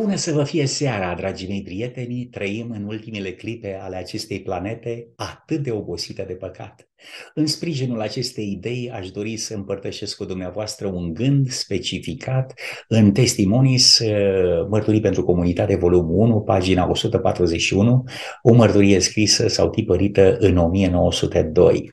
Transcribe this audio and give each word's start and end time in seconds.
Bună 0.00 0.16
să 0.16 0.32
vă 0.32 0.44
fie 0.44 0.66
seara, 0.66 1.14
dragii 1.14 1.48
mei 1.48 1.62
prieteni! 1.62 2.28
Trăim 2.30 2.70
în 2.70 2.84
ultimele 2.84 3.32
clipe 3.32 3.78
ale 3.80 3.96
acestei 3.96 4.40
planete 4.40 5.08
atât 5.16 5.62
de 5.62 5.70
obosite 5.70 6.22
de 6.22 6.32
păcat. 6.32 6.88
În 7.34 7.46
sprijinul 7.46 8.00
acestei 8.00 8.50
idei 8.50 8.90
aș 8.90 9.10
dori 9.10 9.36
să 9.36 9.54
împărtășesc 9.54 10.16
cu 10.16 10.24
dumneavoastră 10.24 10.86
un 10.86 11.14
gând 11.14 11.50
specificat 11.50 12.54
în 12.88 13.12
Testimonis, 13.12 13.98
uh, 13.98 14.66
Mărturii 14.68 15.00
pentru 15.00 15.24
Comunitate, 15.24 15.76
volumul 15.76 16.18
1, 16.18 16.40
pagina 16.40 16.88
141, 16.88 18.04
o 18.42 18.52
mărturie 18.52 18.98
scrisă 19.00 19.48
sau 19.48 19.70
tipărită 19.70 20.36
în 20.38 20.56
1902. 20.56 21.92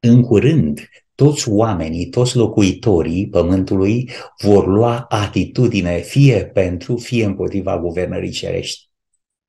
În 0.00 0.22
curând, 0.22 0.80
toți 1.18 1.48
oamenii, 1.48 2.08
toți 2.08 2.36
locuitorii 2.36 3.28
pământului 3.28 4.10
vor 4.42 4.66
lua 4.66 5.06
atitudine 5.08 5.98
fie 5.98 6.44
pentru, 6.46 6.96
fie 6.96 7.24
împotriva 7.24 7.78
guvernării 7.78 8.30
cerești. 8.30 8.88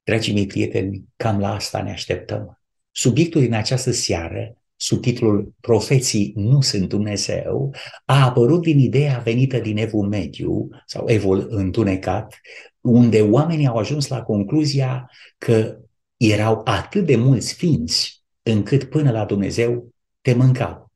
Dragii 0.03 0.33
mei 0.33 0.45
prieteni, 0.45 1.03
cam 1.15 1.39
la 1.39 1.53
asta 1.53 1.81
ne 1.81 1.91
așteptăm. 1.91 2.59
Subiectul 2.91 3.41
din 3.41 3.53
această 3.53 3.91
seară, 3.91 4.57
sub 4.75 5.01
titlul 5.01 5.53
Profeții 5.59 6.33
nu 6.35 6.61
sunt 6.61 6.89
Dumnezeu, 6.89 7.73
a 8.05 8.25
apărut 8.25 8.61
din 8.61 8.79
ideea 8.79 9.21
venită 9.23 9.59
din 9.59 9.77
Evul 9.77 10.07
Mediu 10.07 10.67
sau 10.85 11.03
Evul 11.07 11.47
Întunecat, 11.49 12.39
unde 12.81 13.21
oamenii 13.21 13.67
au 13.67 13.75
ajuns 13.75 14.07
la 14.07 14.21
concluzia 14.21 15.11
că 15.37 15.77
erau 16.17 16.61
atât 16.63 17.05
de 17.05 17.15
mulți 17.15 17.53
ființi 17.53 18.23
încât 18.41 18.83
până 18.83 19.11
la 19.11 19.25
Dumnezeu 19.25 19.93
te 20.21 20.33
mâncau. 20.33 20.88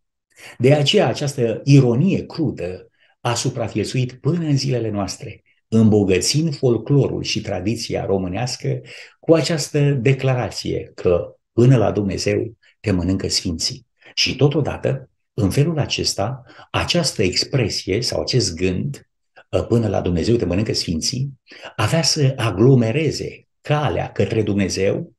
De 0.57 0.73
aceea 0.73 1.07
această 1.07 1.61
ironie 1.63 2.25
crudă 2.25 2.87
a 3.21 3.33
supraviețuit 3.33 4.13
până 4.13 4.45
în 4.45 4.57
zilele 4.57 4.89
noastre, 4.89 5.43
îmbogățind 5.67 6.55
folclorul 6.55 7.23
și 7.23 7.41
tradiția 7.41 8.05
românească 8.05 8.81
cu 9.19 9.33
această 9.33 9.79
declarație 9.79 10.91
că 10.95 11.35
până 11.53 11.77
la 11.77 11.91
Dumnezeu 11.91 12.57
te 12.79 12.91
mănâncă 12.91 13.27
sfinții. 13.27 13.85
Și 14.13 14.35
totodată, 14.35 15.09
în 15.34 15.49
felul 15.49 15.79
acesta, 15.79 16.43
această 16.71 17.23
expresie 17.23 18.01
sau 18.01 18.21
acest 18.21 18.55
gând, 18.55 19.09
ă, 19.51 19.63
până 19.63 19.87
la 19.87 20.01
Dumnezeu 20.01 20.35
te 20.35 20.45
mănâncă 20.45 20.73
sfinții, 20.73 21.40
avea 21.75 22.01
să 22.01 22.34
aglomereze 22.37 23.47
calea 23.62 24.12
către 24.12 24.41
Dumnezeu 24.41 24.95
ă, 24.95 25.12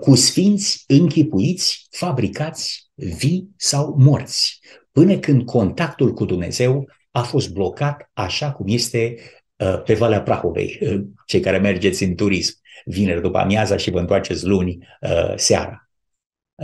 cu 0.00 0.14
sfinți 0.14 0.84
închipuiți, 0.86 1.86
fabricați 1.90 2.90
vii 2.94 3.50
sau 3.56 3.94
morți, 3.98 4.60
până 4.92 5.18
când 5.18 5.44
contactul 5.44 6.12
cu 6.12 6.24
Dumnezeu 6.24 6.88
a 7.10 7.22
fost 7.22 7.52
blocat 7.52 8.10
așa 8.12 8.52
cum 8.52 8.66
este 8.68 9.16
uh, 9.56 9.82
pe 9.82 9.94
Valea 9.94 10.22
Prahovei, 10.22 10.78
uh, 10.82 11.00
cei 11.26 11.40
care 11.40 11.58
mergeți 11.58 12.02
în 12.02 12.14
turism, 12.14 12.60
vineri 12.84 13.20
după 13.20 13.38
amiaza 13.38 13.76
și 13.76 13.90
vă 13.90 13.98
întoarceți 13.98 14.46
luni 14.46 14.78
uh, 15.00 15.32
seara. 15.36 15.88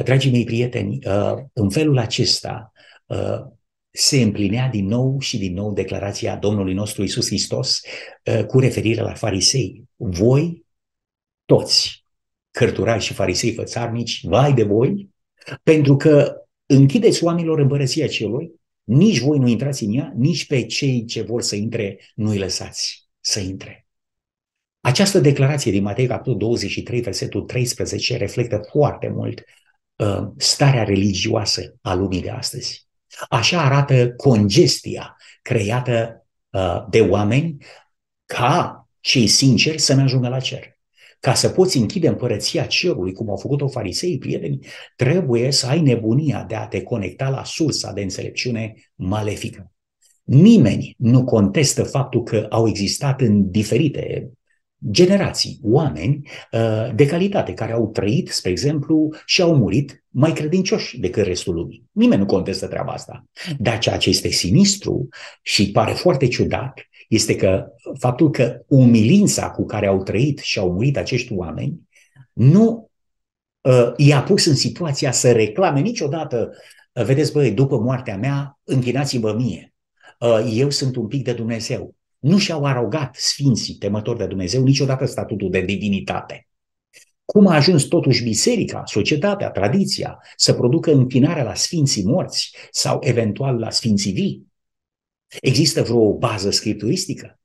Dragii 0.05 0.31
mei 0.31 0.45
prieteni, 0.45 0.99
în 1.53 1.71
felul 1.71 1.99
acesta 1.99 2.73
se 3.91 4.23
împlinea 4.23 4.69
din 4.69 4.87
nou 4.87 5.21
și 5.21 5.39
din 5.39 5.55
nou 5.55 5.73
declarația 5.73 6.37
Domnului 6.37 6.75
nostru 6.75 7.03
Isus 7.03 7.27
Hristos 7.27 7.81
cu 8.47 8.59
referire 8.59 9.01
la 9.01 9.15
farisei. 9.15 9.85
Voi, 9.97 10.65
toți, 11.45 12.00
cărturari 12.61 13.03
și 13.03 13.15
farisei 13.15 13.53
fățarnici, 13.53 14.21
vai 14.25 14.53
de 14.53 14.63
voi, 14.63 15.09
pentru 15.63 15.97
că 15.97 16.35
închideți 16.67 17.25
oamenilor 17.25 17.59
împărăția 17.59 18.07
celui, 18.07 18.53
nici 18.85 19.21
voi 19.21 19.39
nu 19.39 19.49
intrați 19.49 19.85
în 19.85 19.93
ea, 19.93 20.13
nici 20.17 20.47
pe 20.47 20.67
cei 20.67 21.05
ce 21.05 21.23
vor 21.23 21.43
să 21.43 21.57
intre 21.57 21.99
nu 22.15 22.31
îi 22.31 22.39
lăsați 22.39 23.09
să 23.21 23.41
intre. 23.41 23.87
Această 24.81 25.19
declarație 25.19 25.71
din 25.71 25.83
Matei, 25.83 26.07
capitolul 26.07 26.39
23, 26.39 27.01
versetul 27.01 27.43
13, 27.43 28.17
reflectă 28.17 28.61
foarte 28.71 29.09
mult 29.09 29.43
uh, 29.97 30.29
starea 30.37 30.85
religioasă 30.85 31.75
a 31.81 31.95
lumii 31.95 32.23
de 32.23 32.31
astăzi. 32.31 32.87
Așa 33.29 33.61
arată 33.63 34.13
congestia 34.13 35.17
creată 35.43 36.27
uh, 36.51 36.85
de 36.91 37.01
oameni 37.01 37.57
ca 38.27 38.89
cei 39.01 39.27
sinceri 39.27 39.79
să 39.79 39.95
ne 39.95 40.03
ajungă 40.03 40.29
la 40.29 40.41
cer. 40.41 40.80
Ca 41.21 41.35
să 41.35 41.49
poți 41.49 41.77
închide 41.77 42.09
împărăția 42.09 42.65
cerului, 42.65 43.13
cum 43.13 43.31
au 43.31 43.37
făcut-o 43.37 43.69
farisei, 43.69 44.19
prieteni, 44.19 44.59
trebuie 44.97 45.51
să 45.51 45.67
ai 45.67 45.81
nebunia 45.81 46.45
de 46.49 46.55
a 46.55 46.67
te 46.67 46.83
conecta 46.83 47.29
la 47.29 47.45
sursa 47.45 47.93
de 47.93 48.01
înțelepciune 48.01 48.75
malefică. 48.95 49.73
Nimeni 50.25 50.95
nu 50.99 51.25
contestă 51.25 51.83
faptul 51.83 52.23
că 52.23 52.47
au 52.51 52.69
existat 52.69 53.21
în 53.21 53.51
diferite 53.51 54.31
generații, 54.91 55.59
oameni 55.63 56.29
uh, 56.53 56.95
de 56.95 57.07
calitate 57.07 57.55
care 57.55 57.73
au 57.73 57.91
trăit, 57.91 58.29
spre 58.29 58.51
exemplu, 58.51 59.09
și 59.25 59.43
au 59.43 59.57
murit 59.57 60.05
mai 60.09 60.33
credincioși 60.33 60.99
decât 60.99 61.25
restul 61.25 61.55
lumii. 61.55 61.85
Nimeni 61.93 62.21
nu 62.21 62.27
contestă 62.27 62.67
treaba 62.67 62.93
asta. 62.93 63.25
Dar 63.59 63.79
ceea 63.79 63.97
ce 63.97 64.09
este 64.09 64.29
sinistru 64.29 65.09
și 65.43 65.71
pare 65.71 65.93
foarte 65.93 66.27
ciudat 66.27 66.81
este 67.11 67.37
că 67.37 67.67
faptul 67.99 68.31
că 68.31 68.63
umilința 68.67 69.51
cu 69.51 69.65
care 69.65 69.87
au 69.87 70.03
trăit 70.03 70.39
și 70.39 70.59
au 70.59 70.73
murit 70.73 70.97
acești 70.97 71.33
oameni 71.33 71.89
nu 72.33 72.91
uh, 73.61 73.93
i-a 73.97 74.23
pus 74.23 74.45
în 74.45 74.55
situația 74.55 75.13
să 75.13 75.33
reclame 75.33 75.81
niciodată, 75.81 76.51
uh, 76.93 77.05
vedeți 77.05 77.33
băi, 77.33 77.51
după 77.51 77.79
moartea 77.79 78.17
mea, 78.17 78.59
închinați-vă 78.65 79.33
mie. 79.33 79.75
Uh, 80.19 80.53
eu 80.55 80.71
sunt 80.71 80.97
un 80.97 81.07
pic 81.07 81.25
de 81.25 81.33
Dumnezeu. 81.33 81.95
Nu 82.19 82.39
și-au 82.39 82.65
arogat 82.65 83.15
sfinții 83.15 83.75
temători 83.75 84.19
de 84.19 84.27
Dumnezeu 84.27 84.63
niciodată 84.63 85.05
statutul 85.05 85.51
de 85.51 85.61
divinitate. 85.61 86.49
Cum 87.25 87.47
a 87.47 87.55
ajuns 87.55 87.85
totuși 87.85 88.23
biserica, 88.23 88.83
societatea, 88.85 89.51
tradiția 89.51 90.19
să 90.37 90.53
producă 90.53 90.93
închinarea 90.93 91.45
la 91.45 91.55
sfinții 91.55 92.05
morți 92.05 92.57
sau 92.71 92.99
eventual 93.03 93.59
la 93.59 93.71
sfinții 93.71 94.13
vii? 94.13 94.50
Există 95.41 95.83
vreo 95.83 96.19
bază 96.19 96.51
scripturistică? 96.51 97.41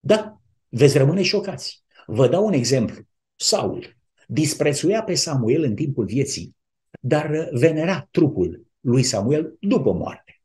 Da, 0.00 0.40
veți 0.68 0.98
rămâne 0.98 1.22
șocați. 1.22 1.84
Vă 2.06 2.28
dau 2.28 2.46
un 2.46 2.52
exemplu. 2.52 3.02
Saul 3.34 3.96
disprețuia 4.26 5.02
pe 5.02 5.14
Samuel 5.14 5.62
în 5.62 5.74
timpul 5.74 6.04
vieții, 6.04 6.56
dar 7.00 7.48
venera 7.52 8.08
trupul 8.10 8.66
lui 8.80 9.02
Samuel 9.02 9.56
după 9.60 9.92
moarte. 9.92 10.40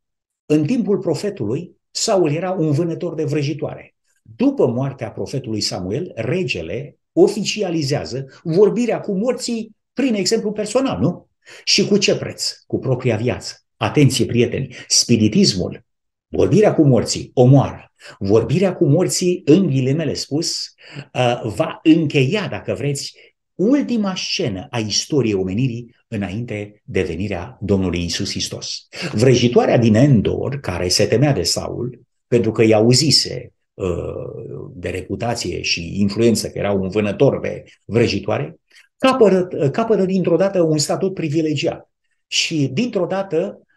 În 0.46 0.66
timpul 0.66 0.97
profetului, 0.97 1.75
Saul 1.91 2.31
era 2.31 2.52
un 2.52 2.72
vânător 2.72 3.16
de 3.16 3.23
vrăjitoare. 3.23 3.96
După 4.22 4.68
moartea 4.68 5.12
profetului 5.12 5.62
Samuel, 5.62 6.12
regele 6.16 6.97
oficializează 7.12 8.25
vorbirea 8.44 9.00
cu 9.00 9.13
morții 9.13 9.75
prin 9.94 10.13
exemplu 10.13 10.52
personal, 10.52 11.00
nu? 11.00 11.29
Și 11.63 11.88
cu 11.88 11.97
ce 11.97 12.18
preț? 12.18 12.52
Cu 12.68 12.79
propria 12.79 13.16
viață. 13.16 13.56
Atenție, 13.78 14.25
prieteni, 14.25 14.75
spiritismul 14.88 15.85
Vorbirea 16.31 16.74
cu 16.74 16.84
morții 16.84 17.31
omoară. 17.34 17.94
Vorbirea 18.19 18.75
cu 18.75 18.86
morții, 18.86 19.42
în 19.46 19.68
ghilimele 19.68 20.14
spus, 20.14 20.74
uh, 21.14 21.42
va 21.44 21.80
încheia, 21.84 22.47
dacă 22.47 22.74
vreți, 22.74 23.14
ultima 23.56 24.16
scenă 24.16 24.68
a 24.70 24.80
istoriei 24.80 25.34
omenirii 25.34 25.96
înainte 26.08 26.81
de 26.86 27.02
venirea 27.02 27.58
Domnului 27.62 28.03
Isus 28.03 28.30
Hristos. 28.30 28.88
Vrăjitoarea 29.12 29.78
din 29.78 29.96
Endor, 29.96 30.59
care 30.59 30.88
se 30.88 31.06
temea 31.06 31.34
de 31.34 31.44
Saul, 31.44 32.02
pentru 32.28 32.52
că 32.52 32.64
i 32.64 32.74
auzise 32.74 33.53
uh, 33.74 33.90
de 34.74 34.90
reputație 34.90 35.62
și 35.62 36.00
influență 36.00 36.50
că 36.50 36.58
era 36.58 36.72
un 36.72 36.90
vânător 36.90 37.40
de 37.40 37.64
vrăjitoare, 37.86 38.56
capără, 38.97 39.47
capără 39.72 40.06
dintr-o 40.06 40.36
dată 40.36 40.62
un 40.62 40.78
statut 40.78 41.14
privilegiat. 41.14 41.91
Și 42.28 42.70
dintr-o 42.74 43.06
dată 43.06 43.56
Uh, 43.56 43.68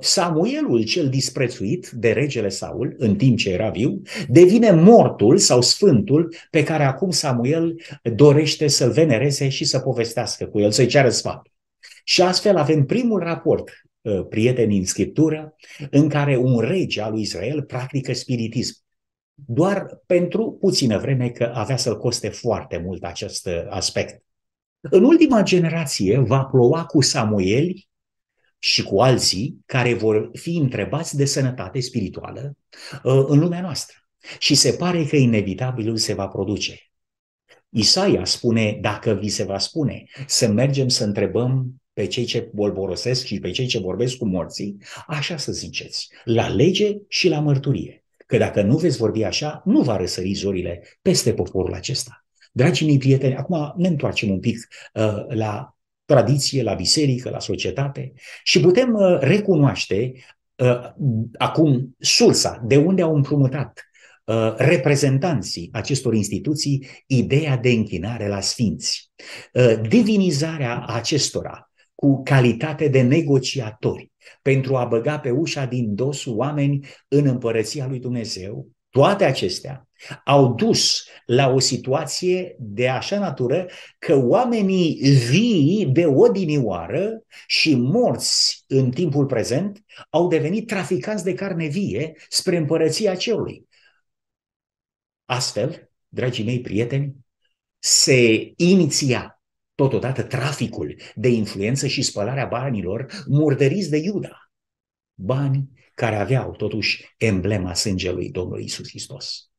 Samuelul 0.00 0.82
cel 0.84 1.08
disprețuit 1.08 1.90
de 1.90 2.12
regele 2.12 2.48
Saul, 2.48 2.94
în 2.98 3.16
timp 3.16 3.38
ce 3.38 3.50
era 3.50 3.70
viu, 3.70 4.02
devine 4.28 4.70
mortul 4.70 5.38
sau 5.38 5.60
sfântul 5.60 6.34
pe 6.50 6.62
care 6.62 6.84
acum 6.84 7.10
Samuel 7.10 7.80
dorește 8.02 8.68
să-l 8.68 8.90
venereze 8.90 9.48
și 9.48 9.64
să 9.64 9.78
povestească 9.78 10.46
cu 10.46 10.60
el, 10.60 10.70
să-i 10.70 10.86
ceară 10.86 11.08
sfat. 11.08 11.46
Și 12.04 12.22
astfel 12.22 12.56
avem 12.56 12.84
primul 12.84 13.18
raport, 13.18 13.70
uh, 14.00 14.26
prieteni 14.28 14.78
în 14.78 14.84
Scriptură, 14.84 15.54
în 15.90 16.08
care 16.08 16.36
un 16.36 16.58
rege 16.58 17.00
al 17.00 17.12
lui 17.12 17.20
Israel 17.20 17.62
practică 17.62 18.12
spiritism. 18.12 18.76
Doar 19.34 20.00
pentru 20.06 20.56
puțină 20.60 20.98
vreme 20.98 21.28
că 21.28 21.50
avea 21.54 21.76
să-l 21.76 21.98
coste 21.98 22.28
foarte 22.28 22.82
mult 22.84 23.04
acest 23.04 23.48
aspect. 23.68 24.22
În 24.80 25.04
ultima 25.04 25.42
generație 25.42 26.18
va 26.18 26.44
ploua 26.44 26.84
cu 26.84 27.00
Samueli 27.00 27.89
și 28.62 28.82
cu 28.82 29.00
alții 29.00 29.56
care 29.66 29.94
vor 29.94 30.30
fi 30.32 30.56
întrebați 30.56 31.16
de 31.16 31.24
sănătate 31.24 31.80
spirituală 31.80 32.56
uh, 33.02 33.24
în 33.26 33.38
lumea 33.38 33.60
noastră. 33.60 33.96
Și 34.38 34.54
se 34.54 34.72
pare 34.72 35.04
că 35.04 35.16
inevitabilul 35.16 35.96
se 35.96 36.14
va 36.14 36.26
produce. 36.26 36.90
Isaia 37.68 38.24
spune, 38.24 38.78
dacă 38.80 39.12
vi 39.12 39.28
se 39.28 39.44
va 39.44 39.58
spune, 39.58 40.04
să 40.26 40.48
mergem 40.48 40.88
să 40.88 41.04
întrebăm 41.04 41.74
pe 41.92 42.06
cei 42.06 42.24
ce 42.24 42.50
bolborosesc 42.54 43.24
și 43.24 43.38
pe 43.38 43.50
cei 43.50 43.66
ce 43.66 43.78
vorbesc 43.78 44.16
cu 44.16 44.26
morții, 44.26 44.76
așa 45.06 45.36
să 45.36 45.52
ziceți, 45.52 46.08
la 46.24 46.48
lege 46.48 46.96
și 47.08 47.28
la 47.28 47.40
mărturie. 47.40 48.04
că 48.26 48.36
dacă 48.36 48.62
nu 48.62 48.76
veți 48.76 48.96
vorbi 48.96 49.22
așa, 49.22 49.62
nu 49.64 49.82
va 49.82 49.96
răsări 49.96 50.32
zorile 50.32 50.82
peste 51.02 51.32
poporul 51.32 51.74
acesta. 51.74 52.24
Dragii 52.52 52.86
mei 52.86 52.98
prieteni, 52.98 53.36
acum 53.36 53.74
ne 53.76 53.88
întoarcem 53.88 54.30
un 54.30 54.40
pic 54.40 54.68
uh, 54.94 55.24
la 55.28 55.76
tradiție, 56.14 56.62
la 56.62 56.74
biserică, 56.74 57.30
la 57.30 57.38
societate 57.38 58.12
și 58.44 58.60
putem 58.60 58.94
uh, 58.94 59.18
recunoaște 59.20 60.12
uh, 60.56 60.92
acum 61.38 61.96
sursa 61.98 62.62
de 62.66 62.76
unde 62.76 63.02
au 63.02 63.14
împrumutat 63.14 63.84
uh, 64.24 64.54
reprezentanții 64.56 65.68
acestor 65.72 66.14
instituții 66.14 66.86
ideea 67.06 67.56
de 67.56 67.70
închinare 67.70 68.28
la 68.28 68.40
sfinți. 68.40 69.10
Uh, 69.52 69.80
divinizarea 69.88 70.84
acestora 70.86 71.70
cu 71.94 72.22
calitate 72.22 72.88
de 72.88 73.02
negociatori 73.02 74.12
pentru 74.42 74.76
a 74.76 74.84
băga 74.84 75.18
pe 75.18 75.30
ușa 75.30 75.64
din 75.64 75.94
dos 75.94 76.26
oameni 76.26 76.86
în 77.08 77.26
împărăția 77.26 77.86
lui 77.86 77.98
Dumnezeu, 77.98 78.68
toate 78.88 79.24
acestea 79.24 79.88
au 80.24 80.54
dus 80.54 81.04
la 81.24 81.48
o 81.48 81.58
situație 81.58 82.56
de 82.58 82.88
așa 82.88 83.18
natură 83.18 83.66
că 83.98 84.16
oamenii 84.16 84.94
vii 85.28 85.86
de 85.86 86.06
odinioară 86.06 87.24
și 87.46 87.74
morți 87.74 88.64
în 88.66 88.90
timpul 88.90 89.26
prezent 89.26 89.84
au 90.10 90.28
devenit 90.28 90.66
traficanți 90.66 91.24
de 91.24 91.34
carne 91.34 91.66
vie 91.66 92.12
spre 92.28 92.56
împărăția 92.56 93.14
cerului. 93.14 93.68
Astfel, 95.24 95.90
dragii 96.08 96.44
mei 96.44 96.60
prieteni, 96.60 97.14
se 97.78 98.52
iniția 98.56 99.42
totodată 99.74 100.22
traficul 100.22 100.96
de 101.14 101.28
influență 101.28 101.86
și 101.86 102.02
spălarea 102.02 102.46
banilor 102.46 103.24
murdăriți 103.26 103.90
de 103.90 103.96
Iuda. 103.96 104.50
Bani 105.14 105.68
care 105.94 106.16
aveau 106.16 106.50
totuși 106.50 107.14
emblema 107.18 107.74
sângelui 107.74 108.30
Domnului 108.30 108.64
Isus 108.64 108.88
Hristos. 108.88 109.49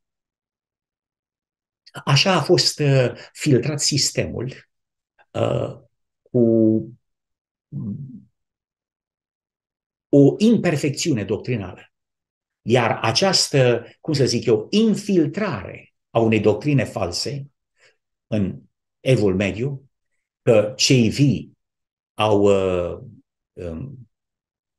Așa 2.06 2.34
a 2.34 2.42
fost 2.42 2.80
uh, 2.80 3.12
filtrat 3.34 3.82
sistemul 3.82 4.54
uh, 5.32 5.78
cu 6.22 6.40
o 10.10 10.36
imperfecțiune 10.38 11.24
doctrinală. 11.24 11.94
Iar 12.62 13.00
această, 13.02 13.86
cum 14.02 14.14
să 14.14 14.26
zic 14.26 14.46
eu, 14.46 14.68
infiltrare 14.70 15.94
a 16.10 16.20
unei 16.20 16.40
doctrine 16.40 16.84
false 16.84 17.52
în 18.28 18.62
evul 19.00 19.36
mediu, 19.36 19.90
că 20.42 20.74
cei 20.76 21.10
vii 21.10 21.58
au 22.14 22.42
uh, 22.42 23.00
um, 23.54 24.10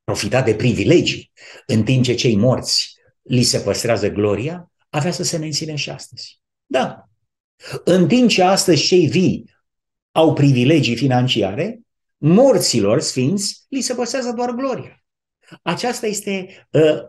profitat 0.04 0.44
de 0.44 0.54
privilegii, 0.54 1.32
în 1.66 1.84
timp 1.84 2.04
ce 2.04 2.14
cei 2.14 2.36
morți 2.36 2.94
li 3.22 3.42
se 3.42 3.60
păstrează 3.60 4.08
gloria, 4.08 4.70
avea 4.88 5.10
să 5.10 5.22
se 5.22 5.36
menține 5.36 5.74
și 5.74 5.90
astăzi. 5.90 6.41
Da. 6.72 7.08
În 7.84 8.08
timp 8.08 8.28
ce 8.28 8.42
astăzi 8.42 8.86
cei 8.86 9.06
vii 9.06 9.50
au 10.12 10.32
privilegii 10.32 10.96
financiare, 10.96 11.80
morților 12.16 13.00
sfinți 13.00 13.66
li 13.68 13.80
se 13.80 13.94
păstrează 13.94 14.32
doar 14.32 14.50
gloria. 14.50 15.04
Aceasta 15.62 16.06
este, 16.06 16.66
uh, 16.70 17.02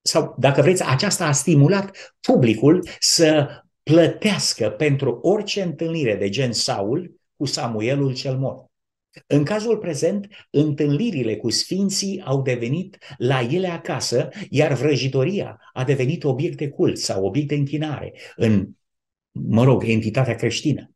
sau 0.00 0.34
dacă 0.38 0.62
vreți, 0.62 0.84
aceasta 0.84 1.26
a 1.26 1.32
stimulat 1.32 2.14
publicul 2.20 2.88
să 2.98 3.48
plătească 3.82 4.70
pentru 4.70 5.18
orice 5.22 5.62
întâlnire 5.62 6.14
de 6.16 6.28
gen 6.28 6.52
Saul 6.52 7.20
cu 7.36 7.44
Samuelul 7.44 8.14
cel 8.14 8.38
mort. 8.38 8.67
În 9.26 9.44
cazul 9.44 9.76
prezent, 9.76 10.26
întâlnirile 10.50 11.36
cu 11.36 11.50
sfinții 11.50 12.22
au 12.24 12.42
devenit 12.42 12.98
la 13.16 13.40
ele 13.40 13.68
acasă, 13.68 14.28
iar 14.50 14.72
vrăjitoria 14.72 15.60
a 15.72 15.84
devenit 15.84 16.24
obiect 16.24 16.56
de 16.56 16.68
cult 16.68 16.98
sau 16.98 17.24
obiect 17.24 17.48
de 17.48 17.54
închinare 17.54 18.12
în, 18.36 18.68
mă 19.30 19.64
rog, 19.64 19.84
entitatea 19.84 20.34
creștină. 20.34 20.90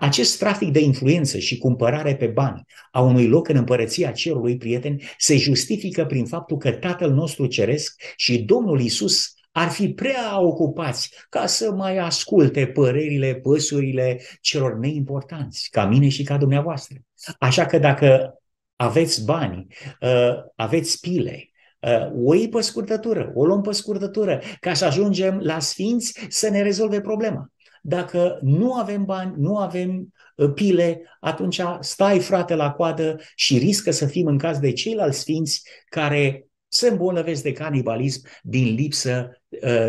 Acest 0.00 0.38
trafic 0.38 0.72
de 0.72 0.80
influență 0.80 1.38
și 1.38 1.58
cumpărare 1.58 2.16
pe 2.16 2.26
bani 2.26 2.62
a 2.90 3.00
unui 3.00 3.26
loc 3.26 3.48
în 3.48 3.56
împărăția 3.56 4.10
cerului, 4.10 4.56
prieteni, 4.56 5.02
se 5.18 5.36
justifică 5.36 6.04
prin 6.04 6.24
faptul 6.24 6.56
că 6.56 6.70
Tatăl 6.70 7.12
nostru 7.12 7.46
Ceresc 7.46 8.02
și 8.16 8.42
Domnul 8.42 8.80
Isus 8.80 9.32
ar 9.52 9.68
fi 9.68 9.88
prea 9.88 10.40
ocupați 10.40 11.10
ca 11.28 11.46
să 11.46 11.72
mai 11.72 11.96
asculte 11.96 12.66
părerile, 12.66 13.34
păsurile 13.34 14.20
celor 14.40 14.78
neimportanți, 14.78 15.68
ca 15.70 15.86
mine 15.86 16.08
și 16.08 16.22
ca 16.22 16.36
dumneavoastră. 16.36 16.96
Așa 17.38 17.66
că 17.66 17.78
dacă 17.78 18.38
aveți 18.76 19.24
bani, 19.24 19.66
uh, 20.00 20.34
aveți 20.56 21.00
pile, 21.00 21.50
uh, 21.80 22.10
o 22.24 22.34
iei 22.34 22.48
pe 22.48 22.60
scurtătură, 22.60 23.32
o 23.34 23.44
luăm 23.44 23.60
pe 23.60 23.72
scurtătură, 23.72 24.40
ca 24.60 24.74
să 24.74 24.84
ajungem 24.84 25.38
la 25.38 25.58
sfinți 25.58 26.26
să 26.28 26.48
ne 26.48 26.62
rezolve 26.62 27.00
problema. 27.00 27.48
Dacă 27.82 28.38
nu 28.42 28.72
avem 28.72 29.04
bani, 29.04 29.34
nu 29.36 29.56
avem 29.56 30.12
uh, 30.36 30.52
pile, 30.54 31.02
atunci 31.20 31.60
stai 31.80 32.20
frate 32.20 32.54
la 32.54 32.70
coadă 32.70 33.16
și 33.34 33.58
riscă 33.58 33.90
să 33.90 34.06
fim 34.06 34.26
în 34.26 34.38
caz 34.38 34.58
de 34.58 34.72
ceilalți 34.72 35.18
sfinți 35.18 35.62
care 35.88 36.46
se 36.68 36.88
îmbolnăvesc 36.88 37.42
de 37.42 37.52
canibalism 37.52 38.26
din 38.42 38.74
lipsă 38.74 39.40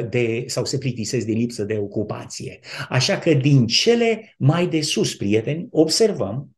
de, 0.10 0.44
sau 0.48 0.66
se 0.66 0.78
plictisesc 0.78 1.26
din 1.26 1.38
lipsă 1.38 1.64
de 1.64 1.78
ocupație. 1.78 2.60
Așa 2.90 3.18
că 3.18 3.34
din 3.34 3.68
cele 3.68 4.36
mai 4.38 4.68
de 4.68 4.82
sus, 4.82 5.16
prieteni, 5.16 5.68
observăm 5.72 6.56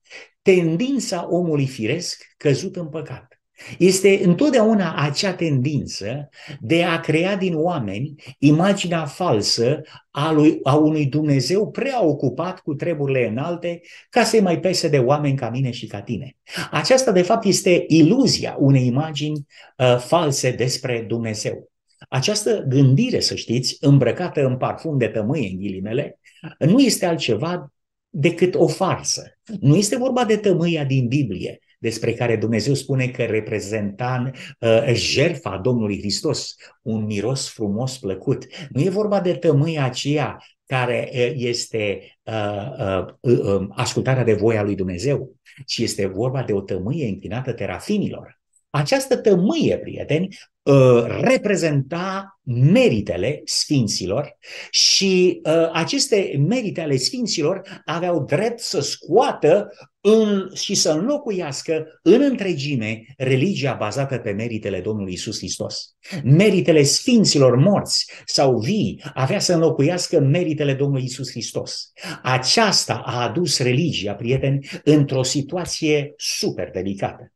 tendința 0.53 1.27
omului 1.29 1.67
firesc 1.67 2.23
căzut 2.38 2.75
în 2.75 2.88
păcat. 2.88 3.41
Este 3.77 4.19
întotdeauna 4.23 4.95
acea 4.95 5.33
tendință 5.33 6.29
de 6.59 6.83
a 6.83 6.99
crea 6.99 7.35
din 7.35 7.53
oameni 7.55 8.15
imaginea 8.39 9.05
falsă 9.05 9.81
a, 10.11 10.31
lui, 10.31 10.59
a 10.63 10.75
unui 10.75 11.05
Dumnezeu 11.05 11.71
prea 11.71 12.03
ocupat 12.03 12.59
cu 12.59 12.73
treburile 12.73 13.27
înalte 13.27 13.81
ca 14.09 14.23
să-i 14.23 14.39
mai 14.39 14.59
pese 14.59 14.88
de 14.88 14.97
oameni 14.97 15.38
ca 15.38 15.49
mine 15.49 15.71
și 15.71 15.88
ca 15.88 16.01
tine. 16.01 16.35
Aceasta, 16.71 17.11
de 17.11 17.21
fapt, 17.21 17.45
este 17.45 17.85
iluzia 17.88 18.55
unei 18.59 18.85
imagini 18.85 19.45
uh, 19.77 19.97
false 19.97 20.51
despre 20.51 21.05
Dumnezeu. 21.07 21.71
Această 22.09 22.65
gândire, 22.67 23.19
să 23.19 23.35
știți, 23.35 23.77
îmbrăcată 23.79 24.45
în 24.45 24.57
parfum 24.57 24.97
de 24.97 25.07
tămâie, 25.07 25.49
în 25.49 25.57
ghilimele, 25.57 26.19
nu 26.59 26.79
este 26.79 27.05
altceva 27.05 27.71
decât 28.09 28.56
o 28.56 28.68
farsă. 28.68 29.38
Nu 29.59 29.75
este 29.75 29.98
vorba 29.98 30.25
de 30.25 30.38
tămâia 30.38 30.83
din 30.83 31.07
Biblie, 31.07 31.59
despre 31.80 32.13
care 32.13 32.36
Dumnezeu 32.36 32.74
spune 32.74 33.07
că 33.07 33.24
reprezenta 33.24 34.31
uh, 34.59 34.94
jertfa 34.94 35.57
Domnului 35.57 36.00
Hristos, 36.00 36.56
un 36.81 37.06
miros 37.06 37.50
frumos, 37.50 37.98
plăcut. 37.98 38.45
Nu 38.69 38.81
e 38.81 38.89
vorba 38.89 39.21
de 39.21 39.33
tămâia 39.33 39.83
aceea 39.83 40.38
care 40.65 41.09
uh, 41.13 41.31
este 41.36 42.00
uh, 42.24 42.33
uh, 42.80 43.06
uh, 43.19 43.40
uh, 43.40 43.68
ascultarea 43.69 44.23
de 44.23 44.33
voia 44.33 44.64
lui 44.64 44.76
Dumnezeu, 44.76 45.35
ci 45.66 45.78
este 45.78 46.06
vorba 46.06 46.44
de 46.44 46.54
o 46.54 46.61
tămâie 46.61 47.07
închinată 47.07 47.54
terafinilor. 47.54 48.40
Această 48.69 49.18
tămâie, 49.18 49.78
prieteni, 49.78 50.38
Uh, 50.68 51.06
reprezenta 51.21 52.40
meritele 52.44 53.42
sfinților 53.45 54.38
și 54.71 55.42
uh, 55.44 55.69
aceste 55.71 56.44
merite 56.47 56.81
ale 56.81 56.97
sfinților 56.97 57.81
aveau 57.86 58.24
drept 58.24 58.59
să 58.59 58.80
scoată 58.80 59.68
în, 60.02 60.50
și 60.54 60.76
să 60.76 60.92
înlocuiască 60.92 62.00
în 62.02 62.21
întregime 62.21 63.04
religia 63.18 63.74
bazată 63.74 64.18
pe 64.18 64.31
meritele 64.31 64.81
Domnului 64.81 65.14
Isus 65.14 65.38
Hristos. 65.38 65.95
Meritele 66.24 66.83
sfinților 66.83 67.56
morți 67.56 68.12
sau 68.26 68.59
vii 68.59 69.04
avea 69.14 69.40
să 69.40 69.54
înlocuiască 69.54 70.19
meritele 70.19 70.74
Domnului 70.74 71.06
Isus 71.06 71.30
Hristos. 71.30 71.92
Aceasta 72.24 73.02
a 73.06 73.21
adus 73.21 73.59
religia, 73.59 74.14
prieteni, 74.14 74.69
într-o 74.83 75.24
situație 75.24 76.14
super 76.18 76.69
delicată 76.71 77.31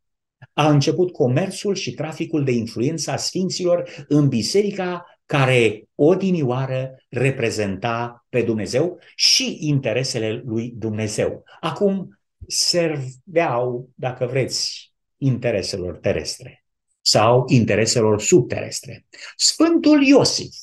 a 0.54 0.70
început 0.70 1.12
comerțul 1.12 1.76
și 1.76 1.94
traficul 1.94 2.44
de 2.44 2.52
influență 2.52 3.12
a 3.12 3.16
sfinților 3.16 4.06
în 4.08 4.28
biserica 4.28 5.06
care 5.26 5.84
odinioară 5.96 6.96
reprezenta 7.10 8.26
pe 8.30 8.42
Dumnezeu 8.42 9.00
și 9.16 9.58
interesele 9.60 10.42
lui 10.46 10.74
Dumnezeu. 10.78 11.44
Acum 11.60 12.20
serveau, 12.48 13.90
dacă 13.96 14.26
vreți, 14.26 14.92
intereselor 15.18 15.98
terestre 15.98 16.66
sau 17.02 17.44
intereselor 17.48 18.22
subterestre. 18.22 19.06
Sfântul 19.36 20.04
Iosif 20.04 20.56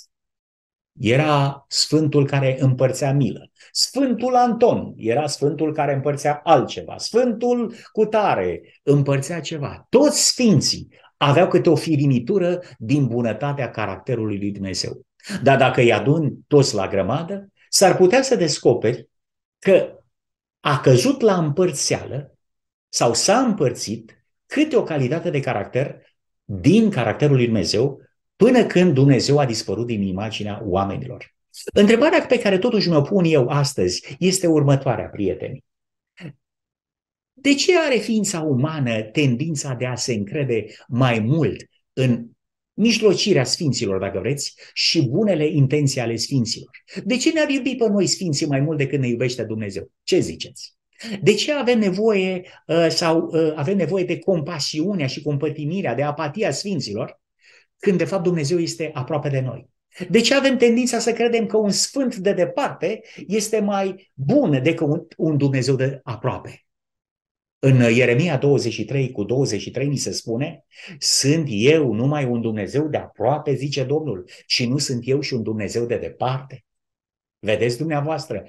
era 1.00 1.64
sfântul 1.68 2.26
care 2.26 2.56
împărțea 2.60 3.12
milă. 3.12 3.50
Sfântul 3.72 4.34
Anton 4.34 4.92
era 4.96 5.26
sfântul 5.26 5.72
care 5.72 5.94
împărțea 5.94 6.40
altceva. 6.44 6.96
Sfântul 6.96 7.74
Cutare 7.92 8.60
împărțea 8.82 9.40
ceva. 9.40 9.86
Toți 9.88 10.26
sfinții 10.26 10.88
aveau 11.16 11.48
câte 11.48 11.70
o 11.70 11.74
firimitură 11.74 12.60
din 12.78 13.06
bunătatea 13.06 13.70
caracterului 13.70 14.38
lui 14.38 14.50
Dumnezeu. 14.50 15.06
Dar 15.42 15.58
dacă 15.58 15.80
îi 15.80 15.92
adun 15.92 16.34
toți 16.46 16.74
la 16.74 16.88
grămadă, 16.88 17.48
s-ar 17.68 17.96
putea 17.96 18.22
să 18.22 18.36
descoperi 18.36 19.08
că 19.58 19.92
a 20.60 20.80
căzut 20.80 21.20
la 21.20 21.36
împărțeală 21.36 22.36
sau 22.88 23.14
s-a 23.14 23.38
împărțit 23.38 24.24
câte 24.46 24.76
o 24.76 24.82
calitate 24.82 25.30
de 25.30 25.40
caracter 25.40 25.96
din 26.44 26.90
caracterul 26.90 27.36
lui 27.36 27.44
Dumnezeu 27.44 28.00
până 28.38 28.66
când 28.66 28.94
Dumnezeu 28.94 29.38
a 29.38 29.46
dispărut 29.46 29.86
din 29.86 30.02
imaginea 30.02 30.62
oamenilor. 30.64 31.34
Întrebarea 31.72 32.26
pe 32.26 32.38
care 32.38 32.58
totuși 32.58 32.88
mi-o 32.88 33.00
pun 33.00 33.24
eu 33.24 33.48
astăzi 33.48 34.16
este 34.18 34.46
următoarea, 34.46 35.04
prieteni. 35.04 35.64
De 37.32 37.54
ce 37.54 37.78
are 37.78 37.96
ființa 37.96 38.40
umană 38.40 39.02
tendința 39.02 39.74
de 39.74 39.86
a 39.86 39.94
se 39.94 40.12
încrede 40.12 40.64
mai 40.88 41.18
mult 41.18 41.56
în 41.92 42.26
mijlocirea 42.74 43.44
sfinților, 43.44 44.00
dacă 44.00 44.18
vreți, 44.18 44.54
și 44.72 45.08
bunele 45.08 45.46
intenții 45.46 46.00
ale 46.00 46.16
sfinților? 46.16 46.70
De 47.04 47.16
ce 47.16 47.32
ne-ar 47.32 47.48
iubi 47.48 47.76
pe 47.76 47.88
noi 47.88 48.06
sfinții 48.06 48.46
mai 48.46 48.60
mult 48.60 48.78
decât 48.78 48.98
ne 48.98 49.08
iubește 49.08 49.44
Dumnezeu? 49.44 49.90
Ce 50.02 50.18
ziceți? 50.18 50.76
De 51.22 51.34
ce 51.34 51.52
avem 51.52 51.78
nevoie 51.78 52.42
uh, 52.66 52.86
sau 52.88 53.30
uh, 53.32 53.52
avem 53.54 53.76
nevoie 53.76 54.04
de 54.04 54.18
compasiunea 54.18 55.06
și 55.06 55.22
compătimirea, 55.22 55.94
de 55.94 56.02
apatia 56.02 56.50
sfinților, 56.50 57.20
când 57.78 57.98
de 57.98 58.04
fapt 58.04 58.22
Dumnezeu 58.22 58.58
este 58.58 58.90
aproape 58.94 59.28
de 59.28 59.40
noi? 59.40 59.68
De 60.08 60.20
ce 60.20 60.34
avem 60.34 60.56
tendința 60.56 60.98
să 60.98 61.12
credem 61.12 61.46
că 61.46 61.56
un 61.56 61.70
sfânt 61.70 62.16
de 62.16 62.32
departe 62.32 63.00
este 63.26 63.60
mai 63.60 64.10
bun 64.14 64.62
decât 64.62 64.86
un, 64.86 65.06
un 65.16 65.36
Dumnezeu 65.36 65.76
de 65.76 66.00
aproape? 66.02 66.62
În 67.58 67.94
Ieremia 67.94 68.36
23 68.36 69.12
cu 69.12 69.24
23 69.24 69.88
mi 69.88 69.96
se 69.96 70.12
spune, 70.12 70.64
sunt 70.98 71.46
eu 71.50 71.92
numai 71.92 72.24
un 72.24 72.40
Dumnezeu 72.40 72.88
de 72.88 72.96
aproape, 72.96 73.54
zice 73.54 73.84
Domnul, 73.84 74.28
și 74.46 74.66
nu 74.66 74.78
sunt 74.78 75.02
eu 75.04 75.20
și 75.20 75.34
un 75.34 75.42
Dumnezeu 75.42 75.86
de 75.86 75.96
departe. 75.96 76.64
Vedeți 77.38 77.78
dumneavoastră, 77.78 78.44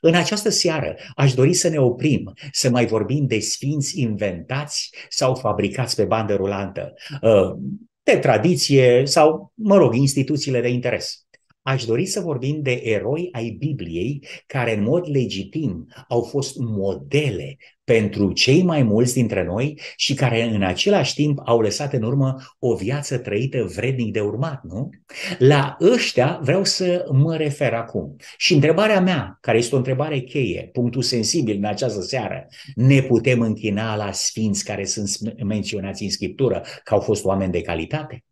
în 0.00 0.14
această 0.14 0.48
seară 0.48 0.96
aș 1.16 1.34
dori 1.34 1.54
să 1.54 1.68
ne 1.68 1.78
oprim, 1.78 2.32
să 2.52 2.70
mai 2.70 2.86
vorbim 2.86 3.26
de 3.26 3.38
sfinți 3.38 4.00
inventați 4.00 4.94
sau 5.08 5.34
fabricați 5.34 5.96
pe 5.96 6.04
bandă 6.04 6.34
rulantă, 6.34 6.94
uh, 7.22 7.56
de 8.02 8.18
tradiție 8.18 9.06
sau, 9.06 9.52
mă 9.54 9.76
rog, 9.76 9.94
instituțiile 9.94 10.60
de 10.60 10.68
interes. 10.68 11.21
Aș 11.62 11.84
dori 11.84 12.06
să 12.06 12.20
vorbim 12.20 12.62
de 12.62 12.80
eroi 12.84 13.28
ai 13.32 13.50
Bibliei 13.50 14.26
care 14.46 14.76
în 14.76 14.82
mod 14.82 15.08
legitim 15.08 15.86
au 16.08 16.22
fost 16.22 16.56
modele 16.58 17.56
pentru 17.84 18.32
cei 18.32 18.62
mai 18.62 18.82
mulți 18.82 19.14
dintre 19.14 19.44
noi 19.44 19.80
și 19.96 20.14
care 20.14 20.42
în 20.42 20.62
același 20.62 21.14
timp 21.14 21.40
au 21.44 21.60
lăsat 21.60 21.92
în 21.92 22.02
urmă 22.02 22.36
o 22.58 22.74
viață 22.74 23.18
trăită 23.18 23.64
vrednic 23.64 24.12
de 24.12 24.20
urmat, 24.20 24.62
nu? 24.62 24.90
La 25.38 25.76
ăștia 25.80 26.40
vreau 26.42 26.64
să 26.64 27.04
mă 27.12 27.36
refer 27.36 27.72
acum. 27.74 28.16
Și 28.36 28.54
întrebarea 28.54 29.00
mea, 29.00 29.38
care 29.40 29.58
este 29.58 29.74
o 29.74 29.78
întrebare 29.78 30.20
cheie, 30.20 30.68
punctul 30.72 31.02
sensibil 31.02 31.56
în 31.56 31.64
această 31.64 32.00
seară, 32.00 32.46
ne 32.74 33.02
putem 33.02 33.40
închina 33.40 33.96
la 33.96 34.12
sfinți 34.12 34.64
care 34.64 34.84
sunt 34.84 35.08
menționați 35.44 36.02
în 36.02 36.10
Scriptură 36.10 36.62
că 36.84 36.94
au 36.94 37.00
fost 37.00 37.24
oameni 37.24 37.52
de 37.52 37.60
calitate? 37.60 38.24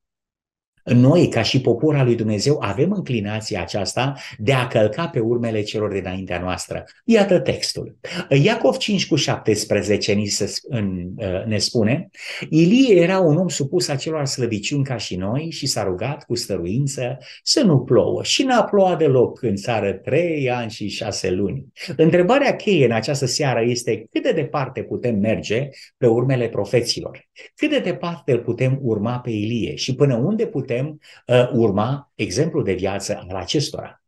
Noi, 0.95 1.29
ca 1.29 1.43
și 1.43 1.61
popor 1.61 1.97
al 1.97 2.05
lui 2.05 2.15
Dumnezeu, 2.15 2.59
avem 2.61 2.93
înclinația 2.93 3.61
aceasta 3.61 4.15
de 4.39 4.53
a 4.53 4.67
călca 4.67 5.09
pe 5.09 5.19
urmele 5.19 5.63
celor 5.63 5.93
dinaintea 5.93 6.41
noastră. 6.41 6.85
Iată 7.05 7.39
textul. 7.39 7.97
Iacov 8.43 8.77
5 8.77 9.07
cu 9.07 9.17
17 9.17 10.13
ni 10.13 10.27
se, 10.27 10.53
în, 10.69 11.11
uh, 11.17 11.45
ne 11.47 11.59
spune, 11.59 12.09
Ilie 12.49 13.01
era 13.01 13.19
un 13.19 13.37
om 13.37 13.49
supus 13.49 13.89
acelor 13.89 14.25
slăbiciuni 14.25 14.85
ca 14.85 14.97
și 14.97 15.17
noi 15.17 15.51
și 15.51 15.67
s-a 15.67 15.85
rugat 15.85 16.25
cu 16.25 16.35
stăruință 16.35 17.19
să 17.43 17.63
nu 17.63 17.79
plouă. 17.79 18.23
Și 18.23 18.43
n-a 18.43 18.63
plouat 18.63 18.99
deloc 18.99 19.43
în 19.43 19.57
țară 19.57 19.93
trei 19.93 20.51
ani 20.51 20.71
și 20.71 20.89
șase 20.89 21.31
luni. 21.31 21.67
Întrebarea 21.97 22.57
cheie 22.57 22.85
în 22.85 22.93
această 22.93 23.27
seară 23.27 23.65
este 23.65 24.07
cât 24.11 24.23
de 24.23 24.33
departe 24.33 24.83
putem 24.83 25.19
merge 25.19 25.69
pe 25.97 26.07
urmele 26.07 26.49
profeților? 26.49 27.29
Cât 27.55 27.71
de 27.71 27.79
departe 27.79 28.33
îl 28.33 28.39
putem 28.39 28.79
urma 28.83 29.19
pe 29.19 29.31
Ilie 29.31 29.75
și 29.75 29.95
până 29.95 30.17
unde 30.17 30.47
putem 30.47 30.80
putem 30.81 31.01
uh, 31.27 31.51
urma 31.53 32.13
exemplul 32.15 32.65
de 32.65 32.73
viață 32.73 33.27
al 33.29 33.37
acestora. 33.37 34.03